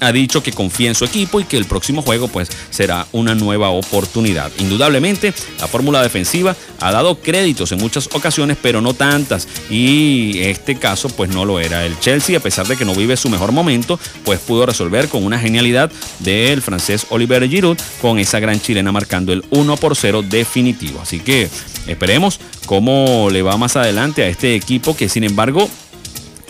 ha 0.00 0.12
dicho 0.12 0.42
que 0.42 0.52
confía 0.52 0.88
en 0.88 0.94
su 0.94 1.04
equipo 1.04 1.40
y 1.40 1.44
que 1.44 1.56
el 1.56 1.64
próximo 1.64 2.02
juego 2.02 2.28
pues 2.28 2.48
será 2.70 3.06
una 3.12 3.34
nueva 3.34 3.70
oportunidad. 3.70 4.50
Indudablemente, 4.58 5.32
la 5.58 5.68
fórmula 5.68 6.02
defensiva 6.02 6.56
ha 6.80 6.92
dado 6.92 7.20
créditos 7.20 7.72
en 7.72 7.78
muchas 7.78 8.08
ocasiones, 8.12 8.56
pero 8.60 8.80
no 8.80 8.94
tantas. 8.94 9.46
Y 9.68 10.38
este 10.40 10.76
caso 10.76 11.08
pues 11.08 11.30
no 11.30 11.44
lo 11.44 11.60
era. 11.60 11.84
El 11.84 11.98
Chelsea, 12.00 12.36
a 12.38 12.40
pesar 12.40 12.66
de 12.66 12.76
que 12.76 12.84
no 12.84 12.94
vive 12.94 13.16
su 13.16 13.28
mejor 13.28 13.52
momento, 13.52 13.98
pues 14.24 14.40
pudo 14.40 14.66
resolver 14.66 15.08
con 15.08 15.24
una 15.24 15.38
genialidad 15.38 15.90
del 16.20 16.62
francés 16.62 17.06
Oliver 17.10 17.48
Giroud 17.48 17.78
con 18.00 18.18
esa 18.18 18.40
gran 18.40 18.60
chilena 18.60 18.92
marcando 18.92 19.32
el 19.32 19.44
1 19.50 19.76
por 19.76 19.96
0 19.96 20.22
definitivo. 20.22 21.00
Así 21.00 21.20
que 21.20 21.48
esperemos 21.86 22.40
cómo 22.66 23.28
le 23.30 23.42
va 23.42 23.56
más 23.56 23.76
adelante 23.76 24.22
a 24.22 24.28
este 24.28 24.54
equipo 24.54 24.96
que 24.96 25.08
sin 25.08 25.24
embargo 25.24 25.68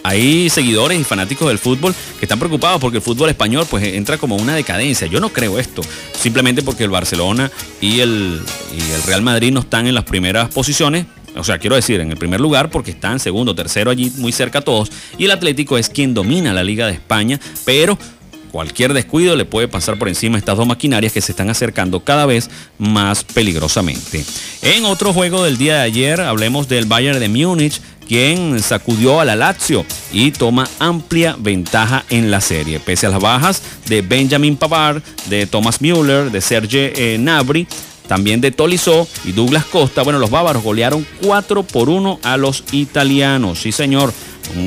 hay 0.03 0.49
seguidores 0.51 0.99
y 0.99 1.05
fanáticos 1.05 1.49
del 1.49 1.59
fútbol 1.59 1.95
que 2.19 2.25
están 2.25 2.39
preocupados 2.39 2.81
porque 2.81 2.99
el 2.99 3.03
fútbol 3.03 3.29
español 3.29 3.67
pues 3.69 3.85
entra 3.85 4.19
como 4.19 4.37
una 4.37 4.55
decadencia. 4.55 5.07
Yo 5.07 5.21
no 5.21 5.31
creo 5.31 5.59
esto, 5.59 5.83
simplemente 6.13 6.63
porque 6.63 6.85
el 6.85 6.91
Barcelona 6.91 7.51
y 7.81 8.01
el, 8.01 8.41
y 8.77 8.93
el 8.93 9.03
Real 9.03 9.23
Madrid 9.23 9.53
no 9.53 9.61
están 9.61 9.87
en 9.87 9.95
las 9.95 10.05
primeras 10.05 10.49
posiciones. 10.49 11.07
O 11.37 11.45
sea, 11.45 11.59
quiero 11.59 11.77
decir, 11.77 12.01
en 12.01 12.11
el 12.11 12.17
primer 12.17 12.41
lugar 12.41 12.71
porque 12.71 12.91
están 12.91 13.21
segundo, 13.21 13.55
tercero 13.55 13.91
allí, 13.91 14.13
muy 14.17 14.33
cerca 14.33 14.63
todos. 14.63 14.91
Y 15.17 15.27
el 15.27 15.31
Atlético 15.31 15.79
es 15.79 15.89
quien 15.89 16.13
domina 16.13 16.53
la 16.53 16.65
Liga 16.65 16.87
de 16.87 16.93
España, 16.93 17.39
pero 17.65 17.97
cualquier 18.51 18.93
descuido 18.93 19.37
le 19.37 19.45
puede 19.45 19.69
pasar 19.69 19.97
por 19.97 20.09
encima 20.09 20.37
a 20.37 20.41
estas 20.41 20.57
dos 20.57 20.67
maquinarias 20.67 21.13
que 21.13 21.21
se 21.21 21.33
están 21.33 21.51
acercando 21.51 22.01
cada 22.01 22.27
vez 22.27 22.51
más 22.79 23.23
peligrosamente. 23.23 24.25
En 24.63 24.85
otro 24.85 25.13
juego 25.13 25.45
del 25.45 25.57
día 25.57 25.77
de 25.77 25.83
ayer, 25.83 26.21
hablemos 26.21 26.69
del 26.69 26.87
Bayern 26.87 27.21
de 27.21 27.29
Múnich 27.29 27.81
quien 28.11 28.61
sacudió 28.61 29.20
a 29.20 29.25
la 29.25 29.37
Lazio 29.37 29.87
y 30.12 30.33
toma 30.33 30.66
amplia 30.81 31.37
ventaja 31.38 32.05
en 32.11 32.33
la 32.33 32.40
serie. 32.40 32.81
Pese 32.81 33.07
a 33.07 33.11
las 33.11 33.20
bajas 33.20 33.62
de 33.87 34.03
Benjamin 34.03 34.57
Pavard, 34.57 35.01
de 35.27 35.46
Thomas 35.46 35.81
Müller, 35.81 36.29
de 36.33 36.40
Serge 36.40 36.92
eh, 36.96 37.18
Nabri, 37.18 37.68
también 38.09 38.40
de 38.40 38.51
Tolisso 38.51 39.07
y 39.25 39.31
Douglas 39.31 39.64
Costa, 39.64 40.03
bueno, 40.03 40.18
los 40.18 40.29
bávaros 40.29 40.64
golearon 40.64 41.07
4 41.25 41.62
por 41.62 41.88
1 41.88 42.18
a 42.25 42.37
los 42.37 42.64
italianos. 42.73 43.61
Sí, 43.61 43.70
señor 43.70 44.12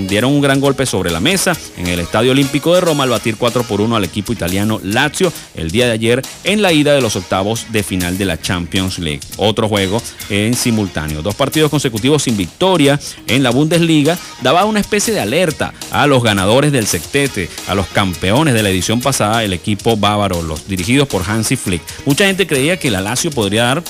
dieron 0.08 0.32
un 0.32 0.42
gran 0.42 0.60
golpe 0.60 0.86
sobre 0.86 1.12
la 1.12 1.20
mesa 1.20 1.56
en 1.78 1.88
el 1.88 2.00
Estadio 2.00 2.32
Olímpico 2.32 2.74
de 2.74 2.82
Roma 2.82 3.04
al 3.04 3.10
batir 3.10 3.36
4 3.38 3.64
por 3.64 3.82
1 3.82 3.96
al 3.96 4.04
equipo 4.04 4.34
italiano 4.34 4.80
Lazio 4.84 5.32
el 5.56 5.72
día 5.72 5.86
de 5.86 5.92
ayer 5.92 6.22
en 6.44 6.62
la 6.62 6.72
ida 6.72 6.94
de 6.94 7.02
los 7.02 7.16
octavos 7.16 7.68
de 7.72 7.84
final 7.84 8.18
de 8.18 8.26
la 8.26 8.40
Champions 8.40 9.00
League. 9.00 9.22
Otro 9.38 9.68
juego 9.68 10.02
en 10.30 10.54
simultáneo. 10.54 11.22
Dos 11.22 11.36
partidos 11.36 11.70
consecutivos 11.70 12.24
sin 12.24 12.38
victoria 12.38 13.00
en 13.28 13.44
la 13.44 13.52
Bundesliga 13.52 14.18
daba 14.42 14.66
una 14.66 14.80
especie 14.80 15.14
de 15.14 15.20
alerta 15.20 15.74
a 15.92 16.08
los 16.08 16.24
ganadores 16.24 16.72
del 16.72 16.88
sectete, 16.88 17.50
a 17.68 17.76
los 17.76 17.88
campeones 17.88 18.54
de 18.54 18.64
la 18.64 18.70
edición 18.70 19.02
pasada, 19.02 19.44
el 19.44 19.54
equipo 19.54 19.98
bávaro, 19.98 20.42
los 20.42 20.68
dirigidos 20.68 21.08
por 21.08 21.24
Hansi 21.28 21.56
Flick. 21.56 21.82
Mucha 22.06 22.26
gente 22.26 22.48
creía 22.48 22.78
que 22.78 22.92
la 22.92 23.02
Lazio 23.02 23.32
podría 23.32 23.64
dar 23.64 23.84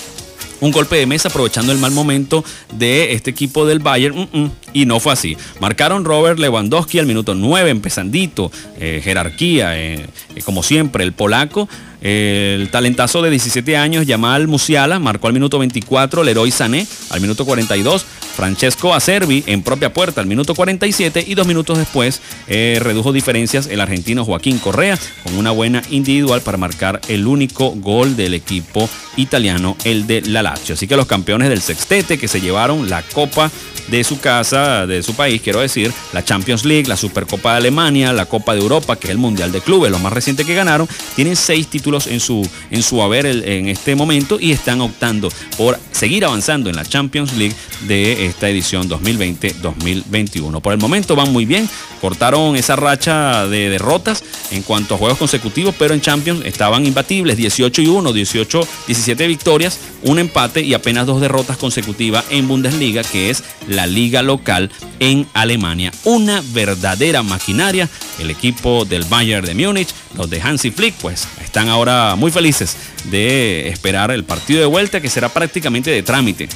un 0.63 0.71
golpe 0.71 0.95
de 0.95 1.05
mesa 1.05 1.27
aprovechando 1.27 1.73
el 1.73 1.77
mal 1.77 1.91
momento 1.91 2.43
de 2.71 3.11
este 3.13 3.29
equipo 3.29 3.65
del 3.65 3.79
Bayern 3.79 4.29
mm, 4.31 4.37
mm, 4.37 4.51
y 4.71 4.85
no 4.85 5.01
fue 5.01 5.11
así. 5.11 5.35
Marcaron 5.59 6.05
Robert 6.05 6.39
Lewandowski 6.39 6.99
al 6.99 7.05
minuto 7.05 7.35
9, 7.35 7.69
empezandito, 7.69 8.49
eh, 8.79 9.01
jerarquía, 9.03 9.77
eh, 9.77 10.05
eh, 10.35 10.41
como 10.45 10.63
siempre, 10.63 11.03
el 11.03 11.11
polaco. 11.11 11.67
El 12.03 12.67
talentazo 12.69 13.21
de 13.21 13.29
17 13.29 13.77
años, 13.77 14.05
Yamal 14.05 14.49
Musiala, 14.49 14.99
marcó 14.99 15.27
al 15.27 15.33
minuto 15.33 15.57
24, 15.57 16.25
Leroy 16.25 16.51
Sané 16.51 16.85
al 17.11 17.21
minuto 17.21 17.45
42, 17.45 18.05
Francesco 18.35 18.93
Acerbi 18.93 19.41
en 19.47 19.63
propia 19.63 19.93
puerta 19.93 20.19
al 20.19 20.27
minuto 20.27 20.53
47 20.53 21.23
y 21.25 21.35
dos 21.35 21.47
minutos 21.47 21.77
después 21.77 22.19
eh, 22.47 22.77
redujo 22.81 23.13
diferencias 23.13 23.67
el 23.67 23.79
argentino 23.79 24.25
Joaquín 24.25 24.59
Correa 24.59 24.99
con 25.23 25.37
una 25.37 25.51
buena 25.51 25.81
individual 25.91 26.41
para 26.41 26.57
marcar 26.57 26.99
el 27.07 27.25
único 27.25 27.71
gol 27.71 28.17
del 28.17 28.33
equipo 28.33 28.89
italiano, 29.15 29.77
el 29.85 30.05
de 30.05 30.23
la 30.23 30.41
Lazio. 30.41 30.75
Así 30.75 30.87
que 30.87 30.97
los 30.97 31.05
campeones 31.05 31.47
del 31.47 31.61
sextete 31.61 32.17
que 32.17 32.27
se 32.27 32.41
llevaron 32.41 32.89
la 32.89 33.01
Copa 33.01 33.49
de 33.87 34.03
su 34.03 34.19
casa, 34.19 34.87
de 34.87 35.03
su 35.03 35.13
país, 35.13 35.41
quiero 35.41 35.59
decir, 35.59 35.93
la 36.13 36.23
Champions 36.23 36.65
League, 36.65 36.87
la 36.87 36.97
Supercopa 36.97 37.51
de 37.51 37.57
Alemania, 37.57 38.13
la 38.13 38.25
Copa 38.25 38.53
de 38.53 38.61
Europa, 38.61 38.95
que 38.95 39.07
es 39.07 39.11
el 39.11 39.17
Mundial 39.17 39.51
de 39.51 39.61
Clubes, 39.61 39.91
lo 39.91 39.99
más 39.99 40.13
reciente 40.13 40.45
que 40.45 40.55
ganaron, 40.55 40.87
tienen 41.15 41.35
seis 41.35 41.67
títulos 41.67 41.92
en 42.07 42.19
su, 42.19 42.47
en 42.71 42.83
su 42.83 43.01
haber 43.01 43.25
en 43.25 43.69
este 43.69 43.95
momento 43.95 44.39
y 44.39 44.51
están 44.51 44.81
optando 44.81 45.29
por 45.57 45.79
seguir 45.91 46.25
avanzando 46.25 46.69
en 46.69 46.75
la 46.75 46.85
Champions 46.85 47.33
League 47.33 47.55
de 47.87 48.25
esta 48.25 48.49
edición 48.49 48.89
2020-2021. 48.89 50.61
Por 50.61 50.73
el 50.73 50.79
momento 50.79 51.15
van 51.15 51.31
muy 51.31 51.45
bien, 51.45 51.69
cortaron 52.01 52.55
esa 52.55 52.75
racha 52.75 53.47
de 53.47 53.69
derrotas 53.69 54.23
en 54.51 54.63
cuanto 54.63 54.95
a 54.95 54.97
juegos 54.97 55.17
consecutivos, 55.17 55.75
pero 55.77 55.93
en 55.93 56.01
Champions 56.01 56.45
estaban 56.45 56.85
imbatibles, 56.85 57.37
18 57.37 57.81
y 57.81 57.87
1, 57.87 58.13
18, 58.13 58.67
17 58.87 59.27
victorias, 59.27 59.79
un 60.03 60.19
empate 60.19 60.61
y 60.61 60.73
apenas 60.73 61.05
dos 61.05 61.21
derrotas 61.21 61.57
consecutivas 61.57 62.25
en 62.29 62.47
Bundesliga, 62.47 63.03
que 63.03 63.29
es 63.29 63.43
la 63.67 63.87
liga 63.87 64.21
local 64.21 64.71
en 64.99 65.27
Alemania. 65.33 65.91
Una 66.03 66.41
verdadera 66.53 67.23
maquinaria. 67.23 67.89
El 68.19 68.29
equipo 68.29 68.85
del 68.85 69.03
Bayern 69.05 69.45
de 69.45 69.55
Múnich, 69.55 69.89
los 70.15 70.29
de 70.29 70.41
Hansi 70.41 70.71
Flick, 70.71 70.93
pues 70.95 71.27
están 71.43 71.69
ahora 71.69 71.82
muy 72.15 72.31
felices 72.31 72.75
de 73.05 73.69
esperar 73.69 74.11
el 74.11 74.23
partido 74.23 74.59
de 74.59 74.65
vuelta 74.65 75.01
que 75.01 75.09
será 75.09 75.29
prácticamente 75.29 75.91
de 75.91 76.03
trámite. 76.03 76.47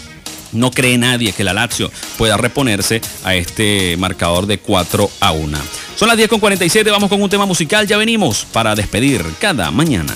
No 0.54 0.72
cree 0.72 0.98
nadie 0.98 1.34
que 1.34 1.44
la 1.44 1.54
Lazio 1.54 1.92
pueda 2.18 2.38
reponerse 2.38 3.02
a 3.24 3.36
este 3.36 3.98
marcador 3.98 4.46
de 4.46 4.60
4 4.60 5.10
a 5.20 5.32
1. 5.32 5.58
Son 5.96 6.08
las 6.08 6.18
10 6.18 6.30
con 6.30 6.40
47, 6.40 6.90
vamos 6.90 7.10
con 7.10 7.22
un 7.22 7.30
tema 7.30 7.46
musical, 7.46 7.86
ya 7.86 7.98
venimos 7.98 8.46
para 8.52 8.76
despedir 8.76 9.24
cada 9.40 9.72
mañana. 9.72 10.14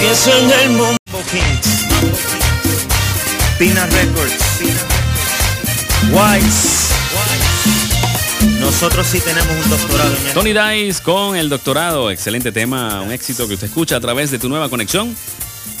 Pienso 0.00 0.30
en 0.38 0.50
el 0.50 0.70
Mambo 0.70 0.96
Kings, 1.30 1.86
Pina 3.58 3.84
Records, 3.86 4.60
Wise. 6.12 6.78
Nosotros 8.60 9.06
sí 9.08 9.20
tenemos 9.20 9.50
un 9.64 9.70
doctorado 9.70 10.14
en 10.14 10.34
Tony 10.34 10.52
Dice 10.52 11.02
con 11.02 11.34
el 11.34 11.48
doctorado, 11.48 12.12
excelente 12.12 12.52
tema, 12.52 13.02
un 13.02 13.10
éxito 13.10 13.48
que 13.48 13.54
usted 13.54 13.66
escucha 13.66 13.96
a 13.96 14.00
través 14.00 14.30
de 14.30 14.38
tu 14.38 14.48
nueva 14.48 14.68
conexión. 14.68 15.16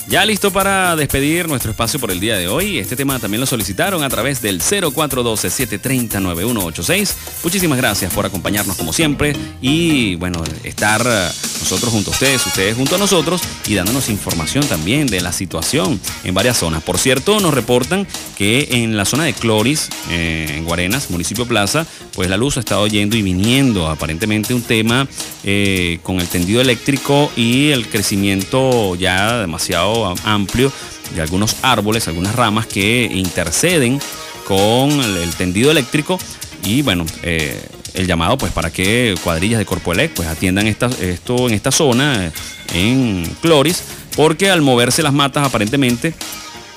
Ya 0.08 0.24
listo 0.24 0.50
para 0.50 0.96
despedir 0.96 1.46
nuestro 1.48 1.70
espacio 1.70 2.00
por 2.00 2.10
el 2.10 2.18
día 2.18 2.36
de 2.36 2.48
hoy. 2.48 2.78
Este 2.78 2.96
tema 2.96 3.18
también 3.18 3.42
lo 3.42 3.46
solicitaron 3.46 4.02
a 4.02 4.08
través 4.08 4.40
del 4.40 4.62
0412-730-9186. 4.62 7.14
Muchísimas 7.44 7.76
gracias 7.76 8.10
por 8.14 8.24
acompañarnos 8.24 8.78
como 8.78 8.94
siempre 8.94 9.36
y 9.60 10.14
bueno, 10.14 10.42
estar 10.64 11.02
eh, 11.04 11.28
nosotros 11.60 11.92
junto 11.92 12.10
a 12.10 12.14
ustedes, 12.14 12.46
ustedes 12.46 12.74
junto 12.74 12.94
a 12.94 12.98
nosotros 12.98 13.42
y 13.66 13.74
dándonos 13.74 14.08
información 14.08 14.66
también 14.66 15.08
de 15.08 15.20
la 15.20 15.30
situación 15.30 16.00
en 16.24 16.32
varias 16.32 16.56
zonas. 16.56 16.82
Por 16.82 16.96
cierto, 16.96 17.38
nos 17.40 17.52
reportan 17.52 18.06
que 18.38 18.68
en 18.70 18.96
la 18.96 19.04
zona 19.04 19.24
de 19.24 19.34
Cloris, 19.34 19.90
eh, 20.10 20.54
en 20.56 20.64
Guarenas, 20.64 21.10
municipio 21.10 21.44
Plaza, 21.44 21.86
pues 22.14 22.30
la 22.30 22.38
luz 22.38 22.56
ha 22.56 22.60
estado 22.60 22.86
yendo 22.86 23.14
y 23.14 23.20
viniendo. 23.20 23.88
Aparentemente 23.88 24.54
un 24.54 24.62
tema 24.62 25.06
eh, 25.44 25.98
con 26.02 26.18
el 26.18 26.28
tendido 26.28 26.62
eléctrico 26.62 27.30
y 27.36 27.72
el 27.72 27.88
crecimiento 27.88 28.94
ya 28.94 29.40
demasiado 29.40 29.97
amplio 30.06 30.72
de 31.14 31.22
algunos 31.22 31.56
árboles, 31.62 32.08
algunas 32.08 32.34
ramas 32.34 32.66
que 32.66 33.10
interceden 33.12 34.00
con 34.46 34.90
el, 34.90 35.30
tendido 35.36 35.70
eléctrico 35.70 36.18
y 36.64 36.82
bueno, 36.82 37.04
eh, 37.22 37.60
el 37.94 38.06
llamado 38.06 38.38
pues 38.38 38.52
para 38.52 38.70
que 38.70 39.14
cuadrillas 39.22 39.58
de 39.58 39.66
Corpoelec 39.66 40.12
pues 40.12 40.28
atiendan 40.28 40.66
esto 40.66 41.48
en 41.48 41.54
esta 41.54 41.70
zona, 41.70 42.32
en 42.74 43.24
Cloris, 43.40 43.82
porque 44.16 44.50
al 44.50 44.62
moverse 44.62 45.02
las 45.02 45.12
matas 45.12 45.46
aparentemente, 45.46 46.14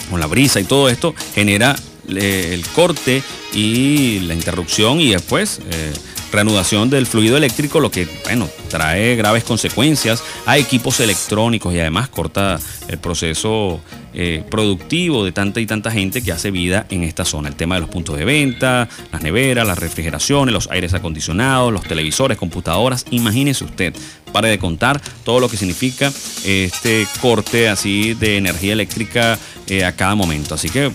con 0.09 0.19
la 0.19 0.27
brisa 0.27 0.59
y 0.59 0.63
todo 0.63 0.89
esto, 0.89 1.13
genera 1.33 1.75
eh, 2.09 2.51
el 2.53 2.65
corte 2.67 3.23
y 3.53 4.19
la 4.21 4.33
interrupción 4.33 4.99
y 4.99 5.11
después 5.11 5.59
eh, 5.69 5.93
reanudación 6.31 6.89
del 6.89 7.05
fluido 7.05 7.37
eléctrico, 7.37 7.79
lo 7.79 7.91
que, 7.91 8.07
bueno, 8.23 8.49
trae 8.69 9.15
graves 9.15 9.43
consecuencias 9.43 10.23
a 10.45 10.57
equipos 10.57 10.99
electrónicos 10.99 11.73
y 11.73 11.79
además 11.79 12.09
corta 12.09 12.59
el 12.87 12.97
proceso 12.97 13.81
eh, 14.13 14.43
productivo 14.49 15.23
de 15.23 15.31
tanta 15.31 15.61
y 15.61 15.65
tanta 15.65 15.89
gente 15.89 16.21
que 16.21 16.31
hace 16.31 16.51
vida 16.51 16.85
en 16.89 17.03
esta 17.03 17.23
zona. 17.23 17.49
El 17.49 17.55
tema 17.55 17.75
de 17.75 17.81
los 17.81 17.89
puntos 17.89 18.17
de 18.17 18.25
venta, 18.25 18.89
las 19.11 19.21
neveras, 19.21 19.65
las 19.65 19.79
refrigeraciones, 19.79 20.53
los 20.53 20.69
aires 20.69 20.93
acondicionados, 20.93 21.71
los 21.71 21.83
televisores, 21.83 22.37
computadoras. 22.37 23.05
Imagínese 23.11 23.63
usted, 23.63 23.93
pare 24.33 24.49
de 24.49 24.59
contar 24.59 25.01
todo 25.23 25.39
lo 25.39 25.49
que 25.49 25.57
significa 25.57 26.11
este 26.43 27.07
corte 27.21 27.69
así 27.69 28.13
de 28.13 28.37
energía 28.37 28.73
eléctrica 28.73 29.39
eh, 29.67 29.85
a 29.85 29.95
cada 29.95 30.15
momento. 30.15 30.55
Así 30.55 30.69
que 30.69 30.91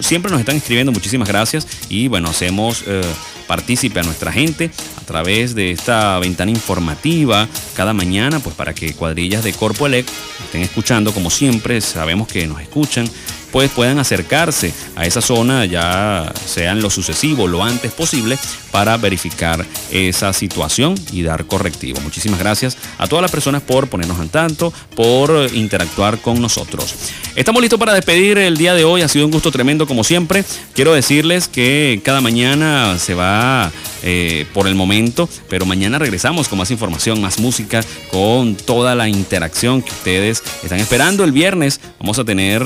siempre 0.00 0.30
nos 0.30 0.40
están 0.40 0.56
escribiendo, 0.56 0.92
muchísimas 0.92 1.28
gracias 1.28 1.66
y 1.88 2.08
bueno, 2.08 2.28
hacemos... 2.28 2.84
Eh, 2.86 3.02
partícipe 3.42 4.00
a 4.00 4.02
nuestra 4.02 4.32
gente 4.32 4.70
a 4.96 5.04
través 5.04 5.54
de 5.54 5.70
esta 5.70 6.18
ventana 6.18 6.50
informativa 6.50 7.48
cada 7.74 7.92
mañana, 7.92 8.40
pues 8.40 8.54
para 8.54 8.74
que 8.74 8.94
cuadrillas 8.94 9.44
de 9.44 9.52
Corpo 9.52 9.86
Elect 9.86 10.08
estén 10.44 10.62
escuchando. 10.62 11.12
Como 11.12 11.30
siempre, 11.30 11.80
sabemos 11.80 12.28
que 12.28 12.46
nos 12.46 12.60
escuchan 12.60 13.08
pues 13.52 13.70
puedan 13.70 13.98
acercarse 13.98 14.72
a 14.96 15.06
esa 15.06 15.20
zona 15.20 15.66
ya 15.66 16.32
sea 16.46 16.72
en 16.72 16.80
lo 16.82 16.90
sucesivo, 16.90 17.46
lo 17.46 17.62
antes 17.62 17.92
posible, 17.92 18.38
para 18.72 18.96
verificar 18.96 19.64
esa 19.90 20.32
situación 20.32 20.94
y 21.12 21.22
dar 21.22 21.44
correctivo. 21.44 22.00
Muchísimas 22.00 22.40
gracias 22.40 22.78
a 22.98 23.06
todas 23.06 23.22
las 23.22 23.30
personas 23.30 23.62
por 23.62 23.88
ponernos 23.88 24.18
al 24.18 24.30
tanto, 24.30 24.72
por 24.96 25.50
interactuar 25.52 26.18
con 26.18 26.40
nosotros. 26.40 26.94
Estamos 27.36 27.60
listos 27.60 27.78
para 27.78 27.94
despedir 27.94 28.38
el 28.38 28.56
día 28.56 28.74
de 28.74 28.84
hoy, 28.84 29.02
ha 29.02 29.08
sido 29.08 29.26
un 29.26 29.30
gusto 29.30 29.50
tremendo 29.50 29.86
como 29.86 30.02
siempre. 30.02 30.44
Quiero 30.74 30.94
decirles 30.94 31.48
que 31.48 32.00
cada 32.02 32.20
mañana 32.20 32.98
se 32.98 33.14
va 33.14 33.70
eh, 34.02 34.46
por 34.54 34.66
el 34.66 34.74
momento, 34.74 35.28
pero 35.48 35.66
mañana 35.66 35.98
regresamos 35.98 36.48
con 36.48 36.58
más 36.58 36.70
información, 36.70 37.20
más 37.20 37.38
música, 37.38 37.84
con 38.10 38.54
toda 38.54 38.94
la 38.94 39.08
interacción 39.08 39.82
que 39.82 39.90
ustedes 39.90 40.42
están 40.62 40.80
esperando. 40.80 41.24
El 41.24 41.32
viernes 41.32 41.80
vamos 41.98 42.18
a 42.18 42.24
tener 42.24 42.62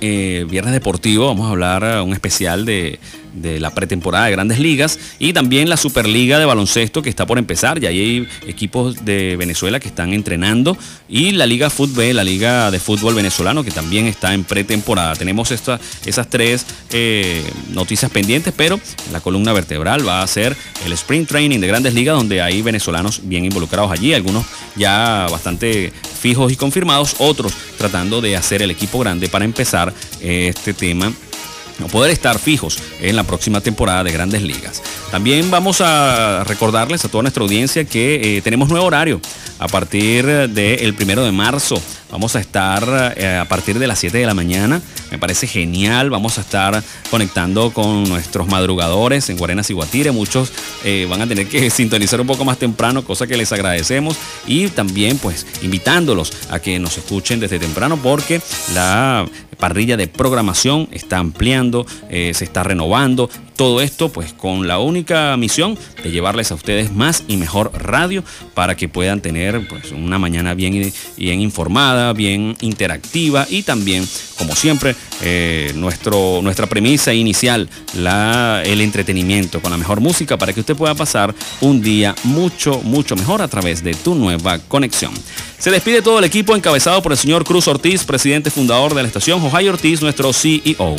eh, 0.00 0.46
Viernes 0.48 0.72
Deportivo, 0.72 1.26
vamos 1.26 1.46
a 1.46 1.50
hablar 1.50 1.82
eh, 1.84 2.00
un 2.00 2.12
especial 2.12 2.64
de, 2.64 2.98
de 3.36 3.60
la 3.60 3.70
pretemporada 3.70 4.26
de 4.26 4.32
grandes 4.32 4.58
ligas 4.58 4.98
y 5.18 5.32
también 5.32 5.68
la 5.68 5.76
Superliga 5.76 6.38
de 6.38 6.44
baloncesto 6.44 7.02
que 7.02 7.10
está 7.10 7.26
por 7.26 7.38
empezar. 7.38 7.80
Ya 7.80 7.90
hay 7.90 8.26
equipos 8.46 9.04
de 9.04 9.36
Venezuela 9.36 9.78
que 9.80 9.88
están 9.88 10.12
entrenando 10.12 10.76
y 11.08 11.32
la 11.32 11.46
Liga 11.46 11.70
Fútbol, 11.70 12.16
la 12.16 12.24
Liga 12.24 12.70
de 12.70 12.80
Fútbol 12.80 13.14
Venezolano 13.14 13.62
que 13.62 13.70
también 13.70 14.06
está 14.06 14.34
en 14.34 14.44
pretemporada. 14.44 15.14
Tenemos 15.14 15.50
esta, 15.50 15.78
esas 16.04 16.28
tres 16.28 16.66
eh, 16.92 17.44
noticias 17.72 18.10
pendientes, 18.10 18.52
pero 18.56 18.80
la 19.12 19.20
columna 19.20 19.52
vertebral 19.52 20.06
va 20.06 20.22
a 20.22 20.26
ser 20.26 20.56
el 20.84 20.92
Sprint 20.92 21.28
Training 21.28 21.60
de 21.60 21.66
grandes 21.66 21.94
ligas 21.94 22.16
donde 22.16 22.40
hay 22.40 22.62
venezolanos 22.62 23.20
bien 23.24 23.44
involucrados 23.44 23.90
allí, 23.92 24.14
algunos 24.14 24.44
ya 24.76 25.26
bastante 25.30 25.92
fijos 26.20 26.52
y 26.52 26.56
confirmados, 26.56 27.16
otros 27.18 27.52
tratando 27.78 28.20
de 28.20 28.36
hacer 28.36 28.62
el 28.62 28.70
equipo 28.70 28.98
grande 28.98 29.28
para 29.28 29.44
empezar 29.44 29.92
este 30.20 30.74
tema 30.74 31.12
poder 31.90 32.10
estar 32.10 32.38
fijos 32.38 32.78
en 33.00 33.16
la 33.16 33.24
próxima 33.24 33.60
temporada 33.60 34.04
de 34.04 34.12
Grandes 34.12 34.42
Ligas. 34.42 34.82
También 35.10 35.50
vamos 35.50 35.80
a 35.80 36.44
recordarles 36.44 37.04
a 37.04 37.08
toda 37.08 37.22
nuestra 37.22 37.42
audiencia 37.42 37.84
que 37.84 38.38
eh, 38.38 38.42
tenemos 38.42 38.68
nuevo 38.68 38.86
horario 38.86 39.20
a 39.58 39.68
partir 39.68 40.26
del 40.26 40.94
primero 40.94 41.24
de 41.24 41.32
marzo. 41.32 41.80
Vamos 42.10 42.36
a 42.36 42.40
estar 42.40 43.14
eh, 43.16 43.36
a 43.36 43.46
partir 43.46 43.78
de 43.78 43.86
las 43.86 43.98
7 43.98 44.18
de 44.18 44.26
la 44.26 44.34
mañana. 44.34 44.80
Me 45.10 45.18
parece 45.18 45.46
genial. 45.46 46.10
Vamos 46.10 46.38
a 46.38 46.42
estar 46.42 46.82
conectando 47.10 47.72
con 47.72 48.04
nuestros 48.04 48.46
madrugadores 48.46 49.28
en 49.28 49.36
Guarenas 49.36 49.70
y 49.70 49.74
Guatire. 49.74 50.12
Muchos 50.12 50.52
eh, 50.84 51.06
van 51.10 51.22
a 51.22 51.26
tener 51.26 51.48
que 51.48 51.68
sintonizar 51.70 52.20
un 52.20 52.26
poco 52.26 52.44
más 52.44 52.58
temprano, 52.58 53.04
cosa 53.04 53.26
que 53.26 53.36
les 53.36 53.52
agradecemos. 53.52 54.16
Y 54.46 54.68
también 54.68 55.18
pues 55.18 55.46
invitándolos 55.62 56.32
a 56.50 56.58
que 56.60 56.78
nos 56.78 56.96
escuchen 56.96 57.40
desde 57.40 57.58
temprano 57.58 57.98
porque 58.00 58.40
la 58.74 59.26
parrilla 59.58 59.96
de 59.96 60.08
programación 60.08 60.88
está 60.92 61.18
ampliando, 61.18 61.86
eh, 62.10 62.32
se 62.34 62.44
está 62.44 62.62
renovando. 62.62 63.30
Todo 63.56 63.80
esto 63.80 64.10
pues 64.10 64.34
con 64.34 64.68
la 64.68 64.78
única 64.78 65.34
misión 65.38 65.78
de 66.02 66.10
llevarles 66.10 66.52
a 66.52 66.54
ustedes 66.54 66.92
más 66.92 67.24
y 67.26 67.38
mejor 67.38 67.72
radio 67.74 68.22
para 68.52 68.76
que 68.76 68.86
puedan 68.86 69.22
tener 69.22 69.66
pues 69.66 69.92
una 69.92 70.18
mañana 70.18 70.52
bien, 70.52 70.92
bien 71.16 71.40
informada, 71.40 72.12
bien 72.12 72.54
interactiva 72.60 73.46
y 73.48 73.62
también 73.62 74.06
como 74.36 74.54
siempre 74.54 74.94
eh, 75.22 75.72
nuestro, 75.74 76.40
nuestra 76.42 76.66
premisa 76.66 77.14
inicial, 77.14 77.68
la, 77.94 78.62
el 78.64 78.82
entretenimiento 78.82 79.62
con 79.62 79.70
la 79.70 79.78
mejor 79.78 80.00
música 80.00 80.36
para 80.36 80.52
que 80.52 80.60
usted 80.60 80.76
pueda 80.76 80.94
pasar 80.94 81.34
un 81.62 81.80
día 81.80 82.14
mucho, 82.24 82.82
mucho 82.82 83.16
mejor 83.16 83.40
a 83.40 83.48
través 83.48 83.82
de 83.82 83.94
tu 83.94 84.14
nueva 84.14 84.58
conexión. 84.58 85.12
Se 85.58 85.70
despide 85.70 86.02
todo 86.02 86.18
el 86.18 86.24
equipo 86.24 86.54
encabezado 86.54 87.02
por 87.02 87.12
el 87.12 87.18
señor 87.18 87.44
Cruz 87.44 87.66
Ortiz, 87.66 88.04
presidente 88.04 88.50
fundador 88.50 88.94
de 88.94 89.02
la 89.02 89.08
estación, 89.08 89.40
José 89.40 89.70
Ortiz, 89.70 90.02
nuestro 90.02 90.32
CEO. 90.32 90.96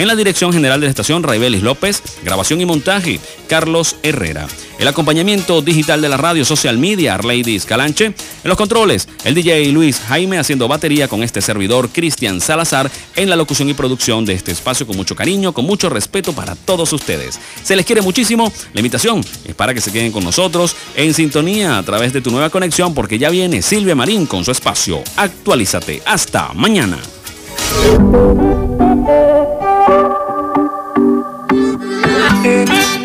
En 0.00 0.06
la 0.06 0.16
dirección 0.16 0.50
general 0.50 0.80
de 0.80 0.86
la 0.86 0.90
estación, 0.92 1.22
Raibelis 1.22 1.62
López, 1.62 2.02
grabación 2.24 2.58
y 2.62 2.64
montaje, 2.64 3.20
Carlos 3.46 3.96
Herrera. 4.02 4.48
El 4.78 4.88
acompañamiento 4.88 5.60
digital 5.60 6.00
de 6.00 6.08
la 6.08 6.16
radio 6.16 6.42
social 6.46 6.78
media, 6.78 7.18
Ladies 7.18 7.66
Calanche. 7.66 8.06
En 8.06 8.14
los 8.44 8.56
controles, 8.56 9.06
el 9.24 9.34
DJ 9.34 9.66
Luis 9.72 10.00
Jaime 10.08 10.38
haciendo 10.38 10.68
batería 10.68 11.06
con 11.06 11.22
este 11.22 11.42
servidor, 11.42 11.90
Cristian 11.90 12.40
Salazar, 12.40 12.90
en 13.14 13.28
la 13.28 13.36
locución 13.36 13.68
y 13.68 13.74
producción 13.74 14.24
de 14.24 14.32
este 14.32 14.52
espacio 14.52 14.86
con 14.86 14.96
mucho 14.96 15.14
cariño, 15.14 15.52
con 15.52 15.66
mucho 15.66 15.90
respeto 15.90 16.32
para 16.32 16.54
todos 16.54 16.94
ustedes. 16.94 17.38
Se 17.62 17.76
les 17.76 17.84
quiere 17.84 18.00
muchísimo. 18.00 18.50
La 18.72 18.80
invitación 18.80 19.22
es 19.44 19.54
para 19.54 19.74
que 19.74 19.82
se 19.82 19.92
queden 19.92 20.12
con 20.12 20.24
nosotros 20.24 20.76
en 20.96 21.12
sintonía 21.12 21.76
a 21.76 21.82
través 21.82 22.14
de 22.14 22.22
tu 22.22 22.30
nueva 22.30 22.48
conexión, 22.48 22.94
porque 22.94 23.18
ya 23.18 23.28
viene 23.28 23.60
Silvia 23.60 23.94
Marín 23.94 24.24
con 24.24 24.46
su 24.46 24.50
espacio. 24.50 25.02
Actualízate. 25.16 26.00
Hasta 26.06 26.54
mañana. 26.54 26.98
It's 32.42 32.99